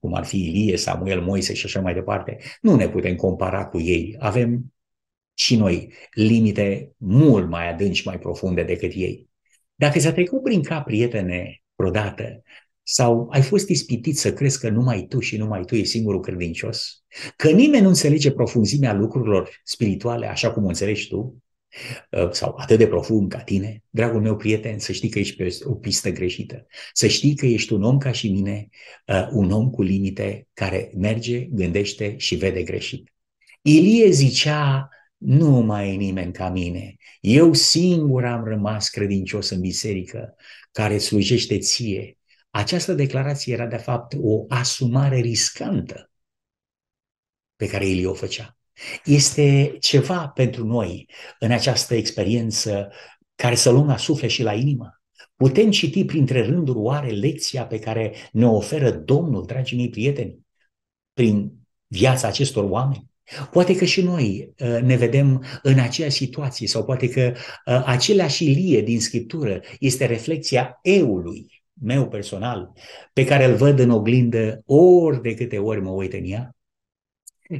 cum 0.00 0.14
ar 0.14 0.24
fi 0.24 0.46
Ilie, 0.46 0.76
Samuel, 0.76 1.20
Moise 1.20 1.54
și 1.54 1.66
așa 1.66 1.80
mai 1.80 1.94
departe, 1.94 2.38
nu 2.60 2.74
ne 2.76 2.88
putem 2.88 3.14
compara 3.14 3.66
cu 3.66 3.80
ei. 3.80 4.16
Avem 4.18 4.74
și 5.34 5.56
noi 5.56 5.92
limite 6.12 6.92
mult 6.96 7.48
mai 7.48 7.70
adânci, 7.72 8.04
mai 8.04 8.18
profunde 8.18 8.62
decât 8.62 8.92
ei. 8.94 9.28
Dacă 9.74 9.98
ți-a 9.98 10.12
trecut 10.12 10.42
prin 10.42 10.62
cap, 10.62 10.84
prietene, 10.84 11.62
vreodată, 11.74 12.42
sau 12.82 13.28
ai 13.30 13.42
fost 13.42 13.68
ispitit 13.68 14.18
să 14.18 14.32
crezi 14.32 14.60
că 14.60 14.68
numai 14.68 15.06
tu 15.08 15.20
și 15.20 15.36
numai 15.36 15.64
tu 15.64 15.74
ești 15.74 15.88
singurul 15.88 16.20
credincios? 16.20 17.04
Că 17.36 17.50
nimeni 17.50 17.82
nu 17.82 17.88
înțelege 17.88 18.30
profunzimea 18.30 18.92
lucrurilor 18.92 19.60
spirituale 19.64 20.26
așa 20.26 20.52
cum 20.52 20.64
o 20.64 20.68
înțelegi 20.68 21.08
tu? 21.08 21.43
Uh, 22.10 22.30
sau 22.30 22.54
atât 22.58 22.78
de 22.78 22.86
profund 22.86 23.30
ca 23.30 23.38
tine? 23.38 23.82
Dragul 23.90 24.20
meu 24.20 24.36
prieten, 24.36 24.78
să 24.78 24.92
știi 24.92 25.08
că 25.08 25.18
ești 25.18 25.36
pe 25.36 25.58
o 25.64 25.74
pistă 25.74 26.10
greșită. 26.10 26.66
Să 26.92 27.06
știi 27.06 27.34
că 27.34 27.46
ești 27.46 27.72
un 27.72 27.82
om 27.82 27.98
ca 27.98 28.12
și 28.12 28.30
mine, 28.30 28.68
uh, 29.06 29.28
un 29.32 29.50
om 29.50 29.70
cu 29.70 29.82
limite 29.82 30.48
care 30.52 30.90
merge, 30.96 31.40
gândește 31.40 32.16
și 32.16 32.34
vede 32.34 32.62
greșit. 32.62 33.12
Ilie 33.62 34.10
zicea, 34.10 34.88
nu 35.16 35.50
mai 35.50 35.92
e 35.92 35.96
nimeni 35.96 36.32
ca 36.32 36.48
mine. 36.48 36.96
Eu 37.20 37.52
singur 37.52 38.24
am 38.24 38.44
rămas 38.44 38.88
credincios 38.88 39.50
în 39.50 39.60
biserică 39.60 40.34
care 40.72 40.98
slujește 40.98 41.58
ție 41.58 42.18
această 42.56 42.92
declarație 42.92 43.52
era 43.52 43.66
de 43.66 43.76
fapt 43.76 44.14
o 44.20 44.44
asumare 44.48 45.18
riscantă 45.18 46.10
pe 47.56 47.66
care 47.66 47.86
el 47.86 48.08
o 48.08 48.14
făcea. 48.14 48.56
Este 49.04 49.76
ceva 49.80 50.28
pentru 50.28 50.66
noi 50.66 51.08
în 51.38 51.50
această 51.50 51.94
experiență 51.94 52.92
care 53.34 53.54
să 53.54 53.70
luăm 53.70 53.86
la 53.86 53.96
suflet 53.96 54.30
și 54.30 54.42
la 54.42 54.54
inimă. 54.54 55.02
Putem 55.36 55.70
citi 55.70 56.04
printre 56.04 56.44
rânduri 56.46 56.78
oare 56.78 57.10
lecția 57.10 57.66
pe 57.66 57.78
care 57.78 58.14
ne 58.32 58.46
oferă 58.46 58.90
Domnul, 58.90 59.46
dragii 59.46 59.76
mei 59.76 59.88
prieteni, 59.88 60.38
prin 61.12 61.52
viața 61.86 62.28
acestor 62.28 62.64
oameni? 62.64 63.12
Poate 63.50 63.76
că 63.76 63.84
și 63.84 64.02
noi 64.02 64.52
uh, 64.58 64.78
ne 64.82 64.96
vedem 64.96 65.44
în 65.62 65.78
aceeași 65.78 66.16
situație 66.16 66.66
sau 66.66 66.84
poate 66.84 67.08
că 67.08 67.32
uh, 67.66 67.82
aceleași 67.86 68.50
ilie 68.50 68.82
din 68.82 69.00
Scriptură 69.00 69.60
este 69.78 70.06
reflexia 70.06 70.78
eului 70.82 71.62
meu 71.80 72.08
personal, 72.08 72.72
pe 73.12 73.24
care 73.24 73.44
îl 73.44 73.54
văd 73.54 73.78
în 73.78 73.90
oglindă 73.90 74.62
ori 74.66 75.22
de 75.22 75.34
câte 75.34 75.58
ori 75.58 75.80
mă 75.80 75.90
uit 75.90 76.12
în 76.12 76.24
ea, 76.24 76.56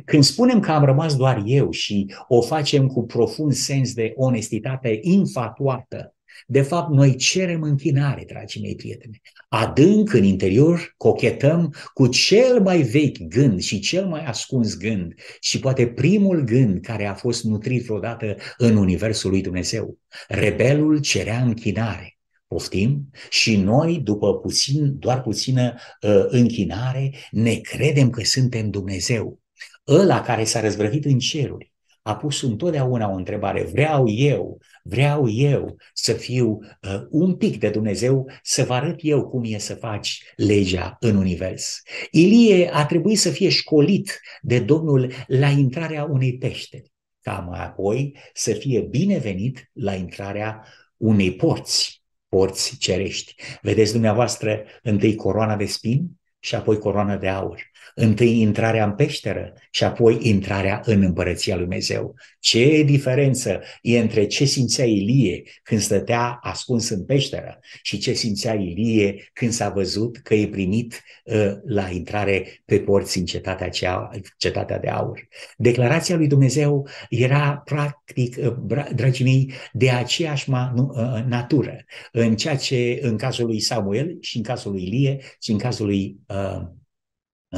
când 0.05 0.23
spunem 0.23 0.61
că 0.61 0.71
am 0.71 0.85
rămas 0.85 1.17
doar 1.17 1.43
eu 1.47 1.71
și 1.71 2.15
o 2.29 2.41
facem 2.41 2.87
cu 2.87 3.07
profund 3.07 3.53
sens 3.53 3.95
de 3.95 4.13
onestitate 4.17 4.99
infatuată, 5.03 6.15
de 6.47 6.63
fapt 6.63 6.93
noi 6.93 7.17
cerem 7.17 7.63
închinare, 7.63 8.25
dragii 8.27 8.61
mei 8.61 8.75
prieteni. 8.75 9.21
Adânc 9.49 10.13
în 10.13 10.25
interior 10.25 10.95
cochetăm 10.97 11.75
cu 11.95 12.07
cel 12.07 12.61
mai 12.61 12.83
vechi 12.83 13.23
gând 13.29 13.61
și 13.61 13.81
cel 13.81 14.07
mai 14.07 14.25
ascuns 14.25 14.77
gând 14.77 15.15
și 15.41 15.59
poate 15.59 15.87
primul 15.87 16.41
gând 16.41 16.81
care 16.81 17.07
a 17.07 17.15
fost 17.15 17.45
nutrit 17.45 17.85
vreodată 17.85 18.37
în 18.57 18.77
Universul 18.77 19.31
lui 19.31 19.43
Dumnezeu. 19.43 19.99
Rebelul 20.29 20.99
cerea 20.99 21.43
închinare 21.43 22.15
poftim, 22.47 23.11
și 23.31 23.57
noi, 23.57 24.01
după 24.01 24.39
puțin, 24.39 24.99
doar 24.99 25.23
puțină 25.23 25.75
uh, 26.01 26.25
închinare, 26.27 27.15
ne 27.31 27.55
credem 27.55 28.11
că 28.11 28.25
suntem 28.25 28.71
Dumnezeu. 28.71 29.41
Ăla 29.89 30.21
care 30.21 30.45
s-a 30.45 30.61
răzvrătit 30.61 31.05
în 31.05 31.19
ceruri, 31.19 31.73
a 32.03 32.17
pus 32.17 32.43
întotdeauna 32.43 33.11
o 33.11 33.15
întrebare. 33.15 33.65
Vreau 33.65 34.09
eu, 34.09 34.59
vreau 34.83 35.29
eu 35.29 35.77
să 35.93 36.13
fiu 36.13 36.49
uh, 36.49 37.03
un 37.11 37.37
pic 37.37 37.59
de 37.59 37.71
Dumnezeu, 37.71 38.31
să 38.43 38.65
vă 38.65 38.75
arăt 38.75 38.99
eu 39.03 39.29
cum 39.29 39.43
e 39.45 39.59
să 39.59 39.75
faci 39.75 40.23
legea 40.37 40.97
în 41.01 41.17
univers. 41.17 41.83
Ilie 42.11 42.71
a 42.73 42.87
trebuit 42.87 43.19
să 43.19 43.31
fie 43.31 43.49
școlit 43.49 44.21
de 44.43 44.59
Domnul 44.59 45.13
la 45.27 45.49
intrarea 45.49 46.05
unei 46.05 46.39
peșteri, 46.39 46.93
ca 47.21 47.47
mai 47.51 47.65
apoi 47.65 48.17
să 48.33 48.53
fie 48.53 48.81
binevenit 48.81 49.71
la 49.73 49.95
intrarea 49.95 50.65
unei 50.97 51.35
porți, 51.35 52.03
porți 52.29 52.77
cerești. 52.79 53.35
Vedeți 53.63 53.93
dumneavoastră 53.93 54.65
întâi 54.83 55.15
coroana 55.15 55.57
de 55.57 55.67
spini 55.67 56.11
și 56.39 56.55
apoi 56.55 56.79
coroana 56.79 57.17
de 57.17 57.29
aur 57.29 57.73
întâi 57.95 58.41
intrarea 58.41 58.85
în 58.85 58.95
peșteră 58.95 59.53
și 59.71 59.85
apoi 59.85 60.19
intrarea 60.23 60.81
în 60.85 61.03
împărăția 61.03 61.55
lui 61.55 61.63
Dumnezeu. 61.65 62.15
Ce 62.41 62.83
diferență 62.83 63.61
e 63.83 63.99
între 63.99 64.27
ce 64.27 64.45
simțea 64.45 64.85
Ilie 64.85 65.43
când 65.63 65.81
stătea 65.81 66.39
ascuns 66.43 66.89
în 66.89 67.05
peșteră 67.05 67.59
și 67.83 67.99
ce 67.99 68.13
simțea 68.13 68.55
Ilie 68.55 69.31
când 69.33 69.53
s-a 69.53 69.69
văzut 69.69 70.17
că 70.17 70.35
e 70.35 70.49
primit 70.49 71.03
uh, 71.25 71.53
la 71.65 71.89
intrare 71.89 72.63
pe 72.65 72.79
porți 72.81 73.19
în 73.19 73.25
cetatea, 73.25 73.69
cea, 73.69 74.11
cetatea 74.37 74.79
de 74.79 74.89
aur. 74.89 75.29
Declarația 75.57 76.17
lui 76.17 76.27
Dumnezeu 76.27 76.89
era 77.09 77.63
practic, 77.65 78.37
uh, 78.37 78.85
dragii 78.95 79.25
mei, 79.25 79.53
de 79.73 79.91
aceeași 79.91 80.51
ma, 80.51 80.73
nu, 80.75 80.93
uh, 80.95 81.25
natură, 81.27 81.85
în 82.13 82.37
ceea 82.37 82.57
ce 82.57 82.99
în 83.03 83.17
cazul 83.17 83.47
lui 83.47 83.61
Samuel 83.61 84.17
și 84.21 84.37
în 84.37 84.43
cazul 84.43 84.73
lui 84.73 84.83
Ilie 84.83 85.19
și 85.41 85.51
în 85.51 85.59
cazul 85.59 85.87
lui 85.87 86.17
uh, 86.27 86.67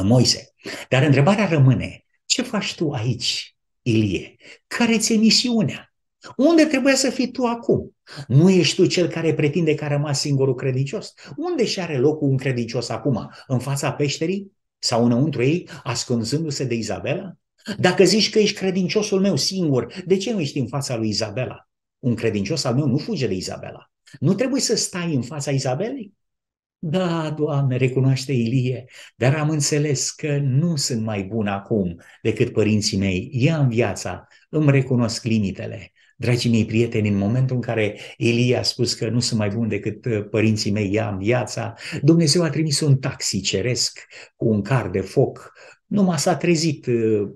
Moise. 0.02 0.54
Dar 0.88 1.02
întrebarea 1.02 1.48
rămâne, 1.48 2.04
ce 2.24 2.42
faci 2.42 2.74
tu 2.74 2.90
aici, 2.90 3.56
Ilie? 3.82 4.36
Care 4.66 4.98
ți-e 4.98 5.16
misiunea? 5.16 5.94
Unde 6.36 6.64
trebuie 6.64 6.94
să 6.94 7.10
fii 7.10 7.30
tu 7.30 7.44
acum? 7.44 7.96
Nu 8.28 8.50
ești 8.50 8.74
tu 8.74 8.86
cel 8.86 9.08
care 9.08 9.34
pretinde 9.34 9.74
că 9.74 9.84
a 9.84 9.88
rămas 9.88 10.20
singurul 10.20 10.54
credincios? 10.54 11.14
Unde 11.36 11.64
și 11.64 11.80
are 11.80 11.98
locul 11.98 12.28
un 12.28 12.36
credincios 12.36 12.88
acum? 12.88 13.30
În 13.46 13.58
fața 13.58 13.92
peșterii? 13.92 14.52
Sau 14.78 15.04
înăuntru 15.04 15.42
ei, 15.42 15.68
ascunzându-se 15.82 16.64
de 16.64 16.74
Izabela? 16.74 17.36
Dacă 17.78 18.04
zici 18.04 18.30
că 18.30 18.38
ești 18.38 18.56
credinciosul 18.56 19.20
meu 19.20 19.36
singur, 19.36 20.02
de 20.06 20.16
ce 20.16 20.32
nu 20.32 20.40
ești 20.40 20.58
în 20.58 20.66
fața 20.66 20.96
lui 20.96 21.08
Izabela? 21.08 21.68
Un 21.98 22.14
credincios 22.14 22.64
al 22.64 22.74
meu 22.74 22.86
nu 22.86 22.98
fuge 22.98 23.26
de 23.26 23.34
Izabela. 23.34 23.90
Nu 24.20 24.34
trebuie 24.34 24.60
să 24.60 24.76
stai 24.76 25.14
în 25.14 25.22
fața 25.22 25.50
Izabelei? 25.50 26.12
Da, 26.88 27.30
Doamne, 27.30 27.76
recunoaște 27.76 28.32
Ilie, 28.32 28.84
dar 29.16 29.34
am 29.34 29.50
înțeles 29.50 30.10
că 30.10 30.38
nu 30.38 30.76
sunt 30.76 31.04
mai 31.04 31.22
bun 31.22 31.46
acum 31.46 32.00
decât 32.22 32.52
părinții 32.52 32.98
mei. 32.98 33.28
Ia 33.32 33.58
în 33.58 33.68
viața, 33.68 34.26
îmi 34.50 34.70
recunosc 34.70 35.24
limitele. 35.24 35.92
Dragii 36.16 36.50
mei 36.50 36.64
prieteni, 36.64 37.08
în 37.08 37.16
momentul 37.16 37.56
în 37.56 37.62
care 37.62 37.98
Ilie 38.16 38.56
a 38.56 38.62
spus 38.62 38.94
că 38.94 39.08
nu 39.08 39.20
sunt 39.20 39.38
mai 39.38 39.48
bun 39.48 39.68
decât 39.68 40.04
uh, 40.04 40.28
părinții 40.30 40.70
mei, 40.70 40.92
ia 40.92 41.08
în 41.08 41.18
viața, 41.18 41.74
Dumnezeu 42.02 42.42
a 42.42 42.50
trimis 42.50 42.80
un 42.80 42.98
taxi 42.98 43.40
ceresc 43.40 44.06
cu 44.36 44.48
un 44.48 44.62
car 44.62 44.88
de 44.88 45.00
foc. 45.00 45.52
Numai 45.86 46.18
s-a 46.18 46.36
trezit 46.36 46.86
uh, 46.86 47.28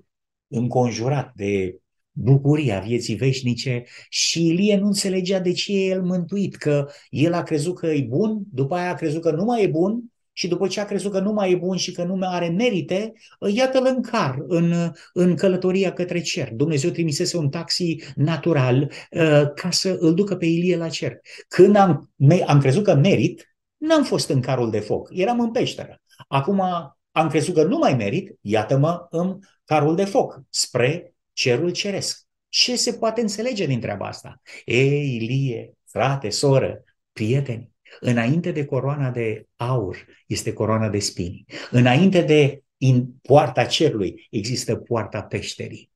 înconjurat 0.48 1.32
de 1.34 1.78
bucuria 2.12 2.81
vieții 2.81 3.14
veșnice 3.14 3.85
și 4.09 4.46
Ilie 4.46 4.77
nu 4.77 4.87
înțelegea 4.87 5.38
de 5.40 5.53
ce 5.53 5.73
e 5.73 5.87
el 5.87 6.03
mântuit, 6.03 6.57
că 6.57 6.88
el 7.11 7.33
a 7.33 7.42
crezut 7.42 7.79
că 7.79 7.87
e 7.87 8.07
bun, 8.09 8.42
după 8.53 8.75
aia 8.75 8.90
a 8.90 8.94
crezut 8.94 9.23
că 9.23 9.31
nu 9.31 9.44
mai 9.44 9.62
e 9.62 9.66
bun 9.66 10.03
și 10.33 10.49
după 10.49 10.66
ce 10.66 10.81
a 10.81 10.85
crezut 10.85 11.12
că 11.12 11.20
nu 11.20 11.33
mai 11.33 11.53
e 11.53 11.57
bun 11.57 11.77
și 11.77 11.92
că 11.92 12.05
nu 12.05 12.14
mai 12.14 12.29
are 12.31 12.49
merite, 12.49 13.12
iată-l 13.53 13.87
în 13.87 14.03
car, 14.03 14.37
în, 14.46 14.92
în 15.12 15.37
călătoria 15.37 15.92
către 15.92 16.20
cer. 16.20 16.53
Dumnezeu 16.53 16.90
trimisese 16.90 17.37
un 17.37 17.49
taxi 17.49 17.96
natural 18.14 18.83
uh, 19.11 19.53
ca 19.55 19.70
să 19.70 19.96
îl 19.99 20.14
ducă 20.14 20.37
pe 20.37 20.46
Ilie 20.46 20.77
la 20.77 20.88
cer. 20.88 21.20
Când 21.49 21.77
am, 21.77 22.11
am 22.46 22.61
crezut 22.61 22.85
că 22.85 22.94
merit, 22.94 23.55
n-am 23.77 24.05
fost 24.05 24.29
în 24.29 24.40
carul 24.40 24.70
de 24.70 24.79
foc, 24.79 25.09
eram 25.12 25.40
în 25.40 25.51
peșteră. 25.51 26.03
Acum 26.29 26.62
am 27.11 27.29
crezut 27.29 27.55
că 27.55 27.64
nu 27.64 27.79
mai 27.79 27.94
merit, 27.94 28.38
iată-mă 28.40 29.07
în 29.11 29.38
carul 29.64 29.94
de 29.94 30.05
foc, 30.05 30.40
spre 30.49 31.14
cerul 31.40 31.70
ceresc. 31.70 32.26
Ce 32.48 32.76
se 32.76 32.92
poate 32.92 33.20
înțelege 33.20 33.66
din 33.66 33.81
treaba 33.81 34.07
asta? 34.07 34.42
Ei, 34.64 35.14
Ilie, 35.14 35.72
frate, 35.87 36.29
soră, 36.31 36.85
prieteni, 37.12 37.70
înainte 38.00 38.53
de 38.53 38.64
coroana 38.64 39.11
de 39.11 39.46
aur 39.57 40.07
este 40.26 40.53
coroana 40.53 40.88
de 40.88 40.98
spini. 40.98 41.44
Înainte 41.70 42.22
de 42.22 42.62
în 42.79 43.07
poarta 43.22 43.64
cerului 43.64 44.26
există 44.31 44.76
poarta 44.76 45.22
peșterii. 45.22 45.89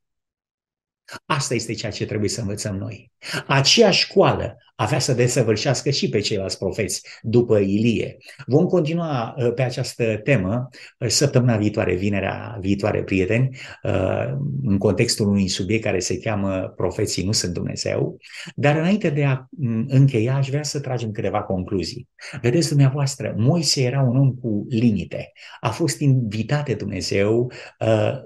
Asta 1.26 1.54
este 1.54 1.74
ceea 1.74 1.92
ce 1.92 2.06
trebuie 2.06 2.28
să 2.28 2.40
învățăm 2.40 2.76
noi. 2.76 3.12
Aceeași 3.46 4.00
școală 4.00 4.56
avea 4.76 4.98
să 4.98 5.12
desăvârșească 5.12 5.90
și 5.90 6.08
pe 6.08 6.20
ceilalți 6.20 6.58
profeți 6.58 7.08
după 7.22 7.58
Ilie. 7.58 8.16
Vom 8.46 8.66
continua 8.66 9.34
uh, 9.36 9.52
pe 9.54 9.62
această 9.62 10.16
temă 10.16 10.68
uh, 10.98 11.08
săptămâna 11.08 11.56
viitoare, 11.56 11.94
vinerea 11.94 12.58
viitoare, 12.60 13.02
prieteni, 13.02 13.58
uh, 13.82 14.32
în 14.62 14.78
contextul 14.78 15.28
unui 15.28 15.48
subiect 15.48 15.84
care 15.84 15.98
se 15.98 16.18
cheamă 16.18 16.72
Profeții 16.76 17.24
nu 17.24 17.32
sunt 17.32 17.52
Dumnezeu. 17.52 18.16
Dar 18.54 18.76
înainte 18.76 19.10
de 19.10 19.24
a 19.24 19.46
mm, 19.50 19.84
încheia, 19.88 20.34
aș 20.34 20.48
vrea 20.48 20.62
să 20.62 20.80
tragem 20.80 21.10
câteva 21.10 21.42
concluzii. 21.42 22.08
Vedeți, 22.40 22.68
dumneavoastră, 22.68 23.34
Moise 23.36 23.82
era 23.82 24.00
un 24.00 24.16
om 24.16 24.32
cu 24.32 24.66
limite. 24.68 25.32
A 25.60 25.70
fost 25.70 26.00
invitat 26.00 26.64
de 26.64 26.74
Dumnezeu 26.74 27.52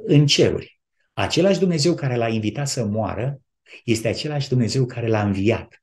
în 0.06 0.26
ceruri 0.26 0.77
Același 1.18 1.58
Dumnezeu 1.58 1.94
care 1.94 2.16
l-a 2.16 2.28
invitat 2.28 2.68
să 2.68 2.84
moară 2.84 3.40
este 3.84 4.08
același 4.08 4.48
Dumnezeu 4.48 4.86
care 4.86 5.06
l-a 5.06 5.22
înviat 5.22 5.82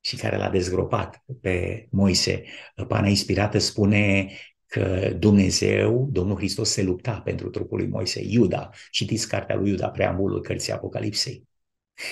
și 0.00 0.16
care 0.16 0.36
l-a 0.36 0.50
dezgropat 0.50 1.24
pe 1.40 1.86
Moise. 1.90 2.42
Pana 2.88 3.08
inspirată 3.08 3.58
spune 3.58 4.30
că 4.66 5.12
Dumnezeu, 5.18 6.08
Domnul 6.12 6.36
Hristos 6.36 6.70
se 6.70 6.82
lupta 6.82 7.20
pentru 7.24 7.50
trupul 7.50 7.78
lui 7.78 7.86
Moise, 7.86 8.22
Iuda. 8.24 8.70
Citiți 8.90 9.28
cartea 9.28 9.56
lui 9.56 9.70
Iuda, 9.70 9.88
preambulul 9.88 10.40
cărții 10.40 10.72
Apocalipsei. 10.72 11.42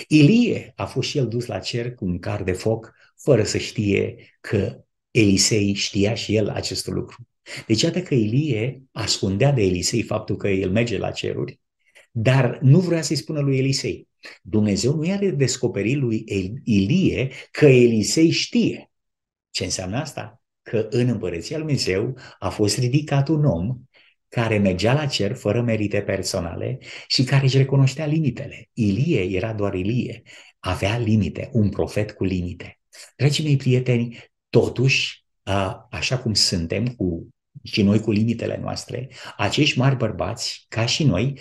Ilie 0.08 0.72
a 0.76 0.84
fost 0.84 1.08
și 1.08 1.18
el 1.18 1.28
dus 1.28 1.46
la 1.46 1.58
cer 1.58 1.94
cu 1.94 2.04
un 2.04 2.18
car 2.18 2.42
de 2.42 2.52
foc, 2.52 2.92
fără 3.16 3.42
să 3.42 3.58
știe 3.58 4.16
că 4.40 4.84
Elisei 5.10 5.74
știa 5.74 6.14
și 6.14 6.36
el 6.36 6.48
acest 6.48 6.86
lucru. 6.86 7.28
Deci 7.66 7.82
iată 7.82 8.02
că 8.02 8.14
Ilie 8.14 8.82
ascundea 8.92 9.52
de 9.52 9.62
Elisei 9.62 10.02
faptul 10.02 10.36
că 10.36 10.48
el 10.48 10.70
merge 10.70 10.98
la 10.98 11.10
ceruri 11.10 11.62
dar 12.16 12.58
nu 12.62 12.80
vrea 12.80 13.02
să-i 13.02 13.16
spună 13.16 13.40
lui 13.40 13.58
Elisei. 13.58 14.08
Dumnezeu 14.42 14.94
nu 14.94 15.04
i-a 15.04 15.18
descoperit 15.18 15.96
lui 15.96 16.24
Ilie 16.64 17.30
că 17.50 17.66
Elisei 17.66 18.30
știe. 18.30 18.90
Ce 19.50 19.64
înseamnă 19.64 19.96
asta? 19.96 20.42
Că 20.62 20.86
în 20.90 21.08
împărăția 21.08 21.56
lui 21.56 21.66
Dumnezeu 21.66 22.18
a 22.38 22.48
fost 22.48 22.78
ridicat 22.78 23.28
un 23.28 23.44
om 23.44 23.78
care 24.28 24.58
mergea 24.58 24.94
la 24.94 25.06
cer 25.06 25.34
fără 25.34 25.62
merite 25.62 26.02
personale 26.02 26.78
și 27.06 27.24
care 27.24 27.44
își 27.44 27.56
recunoștea 27.56 28.06
limitele. 28.06 28.70
Ilie 28.72 29.36
era 29.36 29.52
doar 29.52 29.74
Ilie, 29.74 30.22
avea 30.58 30.98
limite, 30.98 31.50
un 31.52 31.68
profet 31.68 32.12
cu 32.12 32.24
limite. 32.24 32.80
Dragii 33.16 33.44
mei 33.44 33.56
prieteni, 33.56 34.18
totuși, 34.48 35.24
așa 35.90 36.18
cum 36.18 36.34
suntem 36.34 36.86
cu 36.86 37.28
și 37.62 37.82
noi 37.82 38.00
cu 38.00 38.10
limitele 38.10 38.58
noastre, 38.62 39.08
acești 39.36 39.78
mari 39.78 39.96
bărbați, 39.96 40.66
ca 40.68 40.86
și 40.86 41.04
noi, 41.04 41.38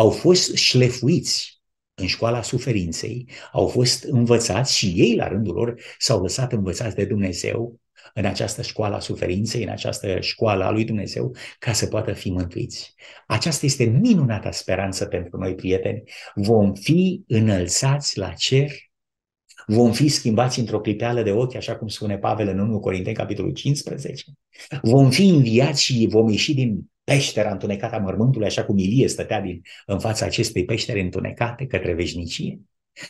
au 0.00 0.10
fost 0.10 0.54
șlefuiți 0.54 1.60
în 1.94 2.06
școala 2.06 2.42
suferinței, 2.42 3.28
au 3.52 3.66
fost 3.66 4.04
învățați 4.04 4.76
și 4.76 4.92
ei, 4.96 5.14
la 5.16 5.28
rândul 5.28 5.54
lor, 5.54 5.80
s-au 5.98 6.22
lăsat 6.22 6.52
învățați 6.52 6.94
de 6.94 7.04
Dumnezeu 7.04 7.80
în 8.14 8.24
această 8.24 8.62
școală 8.62 8.94
a 8.94 9.00
suferinței, 9.00 9.62
în 9.62 9.68
această 9.68 10.20
școală 10.20 10.64
a 10.64 10.70
lui 10.70 10.84
Dumnezeu, 10.84 11.34
ca 11.58 11.72
să 11.72 11.86
poată 11.86 12.12
fi 12.12 12.30
mântuiți. 12.30 12.94
Aceasta 13.26 13.66
este 13.66 13.84
minunata 13.84 14.50
speranță 14.50 15.04
pentru 15.04 15.38
noi, 15.38 15.54
prieteni. 15.54 16.02
Vom 16.34 16.74
fi 16.74 17.24
înălțați 17.26 18.18
la 18.18 18.28
cer 18.28 18.70
Vom 19.66 19.92
fi 19.92 20.08
schimbați 20.08 20.58
într-o 20.58 20.80
clipeală 20.80 21.22
de 21.22 21.32
ochi, 21.32 21.54
așa 21.54 21.76
cum 21.76 21.88
spune 21.88 22.18
Pavel 22.18 22.48
în 22.48 22.58
1 22.58 22.80
Corinteni, 22.80 23.16
capitolul 23.16 23.52
15. 23.52 24.24
Vom 24.82 25.10
fi 25.10 25.28
înviați 25.28 25.82
și 25.82 26.06
vom 26.10 26.28
ieși 26.28 26.54
din 26.54 26.90
peștera 27.14 27.50
întunecată 27.50 27.94
a 27.94 27.98
mormântului, 27.98 28.46
așa 28.46 28.64
cum 28.64 28.78
Ilie 28.78 29.08
stătea 29.08 29.40
din, 29.40 29.62
în 29.86 29.98
fața 29.98 30.24
acestei 30.24 30.64
peștere 30.64 31.00
întunecate 31.00 31.66
către 31.66 31.92
veșnicie? 31.92 32.60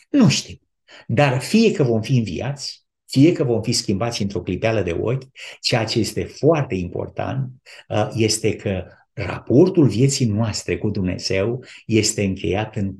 Nu 0.09 0.29
știm. 0.29 0.61
Dar 1.07 1.41
fie 1.41 1.71
că 1.71 1.83
vom 1.83 2.01
fi 2.01 2.17
înviați, 2.17 2.85
fie 3.05 3.31
că 3.31 3.43
vom 3.43 3.61
fi 3.61 3.71
schimbați 3.71 4.21
într-o 4.21 4.41
clipeală 4.41 4.81
de 4.81 4.91
ochi, 4.91 5.23
ceea 5.59 5.83
ce 5.83 5.99
este 5.99 6.23
foarte 6.23 6.75
important 6.75 7.49
uh, 7.87 8.09
este 8.15 8.55
că 8.55 8.83
raportul 9.13 9.87
vieții 9.87 10.25
noastre 10.25 10.77
cu 10.77 10.89
Dumnezeu 10.89 11.63
este 11.85 12.23
încheiat 12.23 12.75
în 12.75 12.93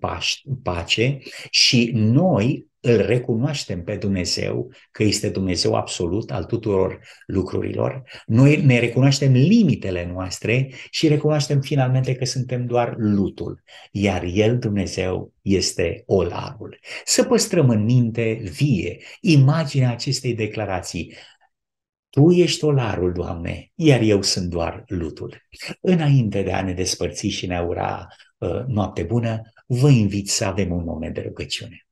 pace 0.63 1.17
și 1.49 1.91
noi 1.93 2.67
îl 2.81 3.05
recunoaștem 3.05 3.83
pe 3.83 3.95
Dumnezeu 3.95 4.71
că 4.91 5.03
este 5.03 5.29
Dumnezeu 5.29 5.75
absolut 5.75 6.31
al 6.31 6.45
tuturor 6.45 6.99
lucrurilor, 7.25 8.03
noi 8.25 8.61
ne 8.65 8.79
recunoaștem 8.79 9.31
limitele 9.31 10.05
noastre 10.05 10.71
și 10.89 11.07
recunoaștem 11.07 11.61
finalmente 11.61 12.15
că 12.15 12.25
suntem 12.25 12.65
doar 12.65 12.95
lutul, 12.97 13.63
iar 13.91 14.23
El, 14.23 14.59
Dumnezeu, 14.59 15.33
este 15.41 16.03
olarul. 16.05 16.79
Să 17.05 17.23
păstrăm 17.23 17.69
în 17.69 17.83
minte 17.83 18.41
vie 18.43 18.97
imaginea 19.21 19.91
acestei 19.91 20.33
declarații. 20.33 21.15
Tu 22.09 22.31
ești 22.31 22.63
olarul, 22.63 23.13
Doamne, 23.13 23.71
iar 23.75 24.01
eu 24.01 24.21
sunt 24.21 24.49
doar 24.49 24.83
lutul. 24.87 25.47
Înainte 25.81 26.41
de 26.41 26.51
a 26.51 26.63
ne 26.63 26.73
despărți 26.73 27.27
și 27.27 27.47
ne 27.47 27.61
ura 27.61 28.07
uh, 28.37 28.65
noapte 28.67 29.03
bună, 29.03 29.41
vă 29.65 29.89
invit 29.89 30.29
să 30.29 30.45
avem 30.45 30.71
un 30.71 30.83
moment 30.83 31.13
de 31.13 31.21
rugăciune. 31.21 31.85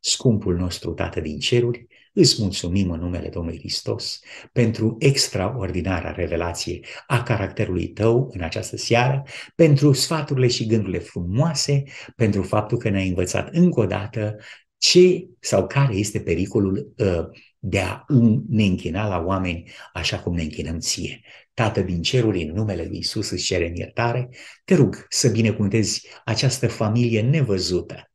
Scumpul 0.00 0.56
nostru 0.56 0.92
Tată 0.92 1.20
din 1.20 1.38
ceruri, 1.38 1.86
îți 2.12 2.42
mulțumim 2.42 2.90
în 2.90 3.00
numele 3.00 3.28
Domnului 3.28 3.58
Hristos 3.58 4.20
pentru 4.52 4.96
extraordinara 4.98 6.12
revelație 6.12 6.80
a 7.06 7.22
caracterului 7.22 7.88
tău 7.88 8.30
în 8.32 8.40
această 8.40 8.76
seară, 8.76 9.22
pentru 9.54 9.92
sfaturile 9.92 10.46
și 10.46 10.66
gândurile 10.66 10.98
frumoase, 10.98 11.82
pentru 12.16 12.42
faptul 12.42 12.78
că 12.78 12.88
ne-ai 12.88 13.08
învățat 13.08 13.48
încă 13.52 13.80
o 13.80 13.86
dată 13.86 14.36
ce 14.78 15.28
sau 15.40 15.66
care 15.66 15.94
este 15.94 16.20
pericolul 16.20 16.92
uh, 16.96 17.24
de 17.58 17.80
a 17.80 18.04
ne 18.48 18.64
închina 18.64 19.08
la 19.08 19.24
oameni 19.26 19.70
așa 19.92 20.20
cum 20.20 20.34
ne 20.34 20.42
închinăm 20.42 20.78
ție. 20.78 21.20
Tată 21.54 21.80
din 21.80 22.02
ceruri, 22.02 22.42
în 22.42 22.54
numele 22.54 22.84
Lui 22.84 22.98
Isus 22.98 23.30
îți 23.30 23.44
cerem 23.44 23.74
iertare, 23.74 24.28
te 24.64 24.74
rug 24.74 25.06
să 25.08 25.28
binecuvântezi 25.28 26.08
această 26.24 26.68
familie 26.68 27.22
nevăzută, 27.22 28.10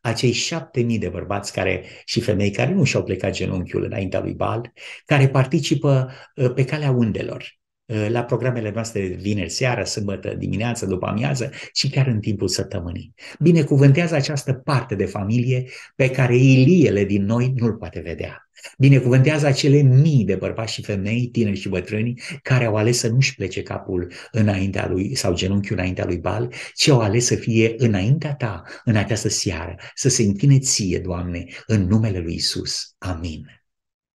acei 0.00 0.32
șapte 0.32 0.80
mii 0.80 0.98
de 0.98 1.08
bărbați 1.08 1.52
care, 1.52 1.84
și 2.04 2.20
femei 2.20 2.50
care 2.50 2.72
nu 2.72 2.84
și-au 2.84 3.04
plecat 3.04 3.32
genunchiul 3.32 3.84
înaintea 3.84 4.20
lui 4.20 4.34
Bal, 4.34 4.72
care 5.04 5.28
participă 5.28 6.10
uh, 6.34 6.52
pe 6.54 6.64
calea 6.64 6.90
undelor, 6.90 7.58
uh, 7.84 8.06
la 8.08 8.24
programele 8.24 8.70
noastre 8.70 9.08
de 9.08 9.14
vineri 9.14 9.50
seara, 9.50 9.84
sâmbătă 9.84 10.34
dimineață, 10.34 10.86
după 10.86 11.06
amiază 11.06 11.50
și 11.72 11.90
chiar 11.90 12.06
în 12.06 12.20
timpul 12.20 12.48
săptămânii. 12.48 13.14
Binecuvântează 13.38 14.14
această 14.14 14.52
parte 14.52 14.94
de 14.94 15.04
familie 15.04 15.68
pe 15.96 16.10
care 16.10 16.36
Iliele 16.36 17.04
din 17.04 17.24
noi 17.24 17.52
nu-l 17.56 17.74
poate 17.74 18.00
vedea. 18.00 18.49
Binecuvântează 18.78 19.46
acele 19.46 19.80
mii 19.80 20.24
de 20.24 20.34
bărbați 20.34 20.72
și 20.72 20.82
femei, 20.82 21.28
tineri 21.32 21.58
și 21.58 21.68
bătrâni, 21.68 22.20
care 22.42 22.64
au 22.64 22.76
ales 22.76 22.98
să 22.98 23.08
nu-și 23.08 23.34
plece 23.34 23.62
capul 23.62 24.12
înaintea 24.30 24.88
lui 24.88 25.14
sau 25.14 25.34
genunchiul 25.34 25.76
înaintea 25.76 26.04
lui 26.04 26.18
Bal, 26.18 26.52
ci 26.74 26.88
au 26.88 27.00
ales 27.00 27.24
să 27.26 27.34
fie 27.34 27.74
înaintea 27.76 28.34
ta 28.34 28.62
în 28.84 28.96
această 28.96 29.28
seară, 29.28 29.76
să 29.94 30.08
se 30.08 30.22
închine 30.22 30.58
ție, 30.58 30.98
Doamne, 30.98 31.44
în 31.66 31.86
numele 31.86 32.18
lui 32.18 32.34
Isus. 32.34 32.94
Amin. 32.98 33.59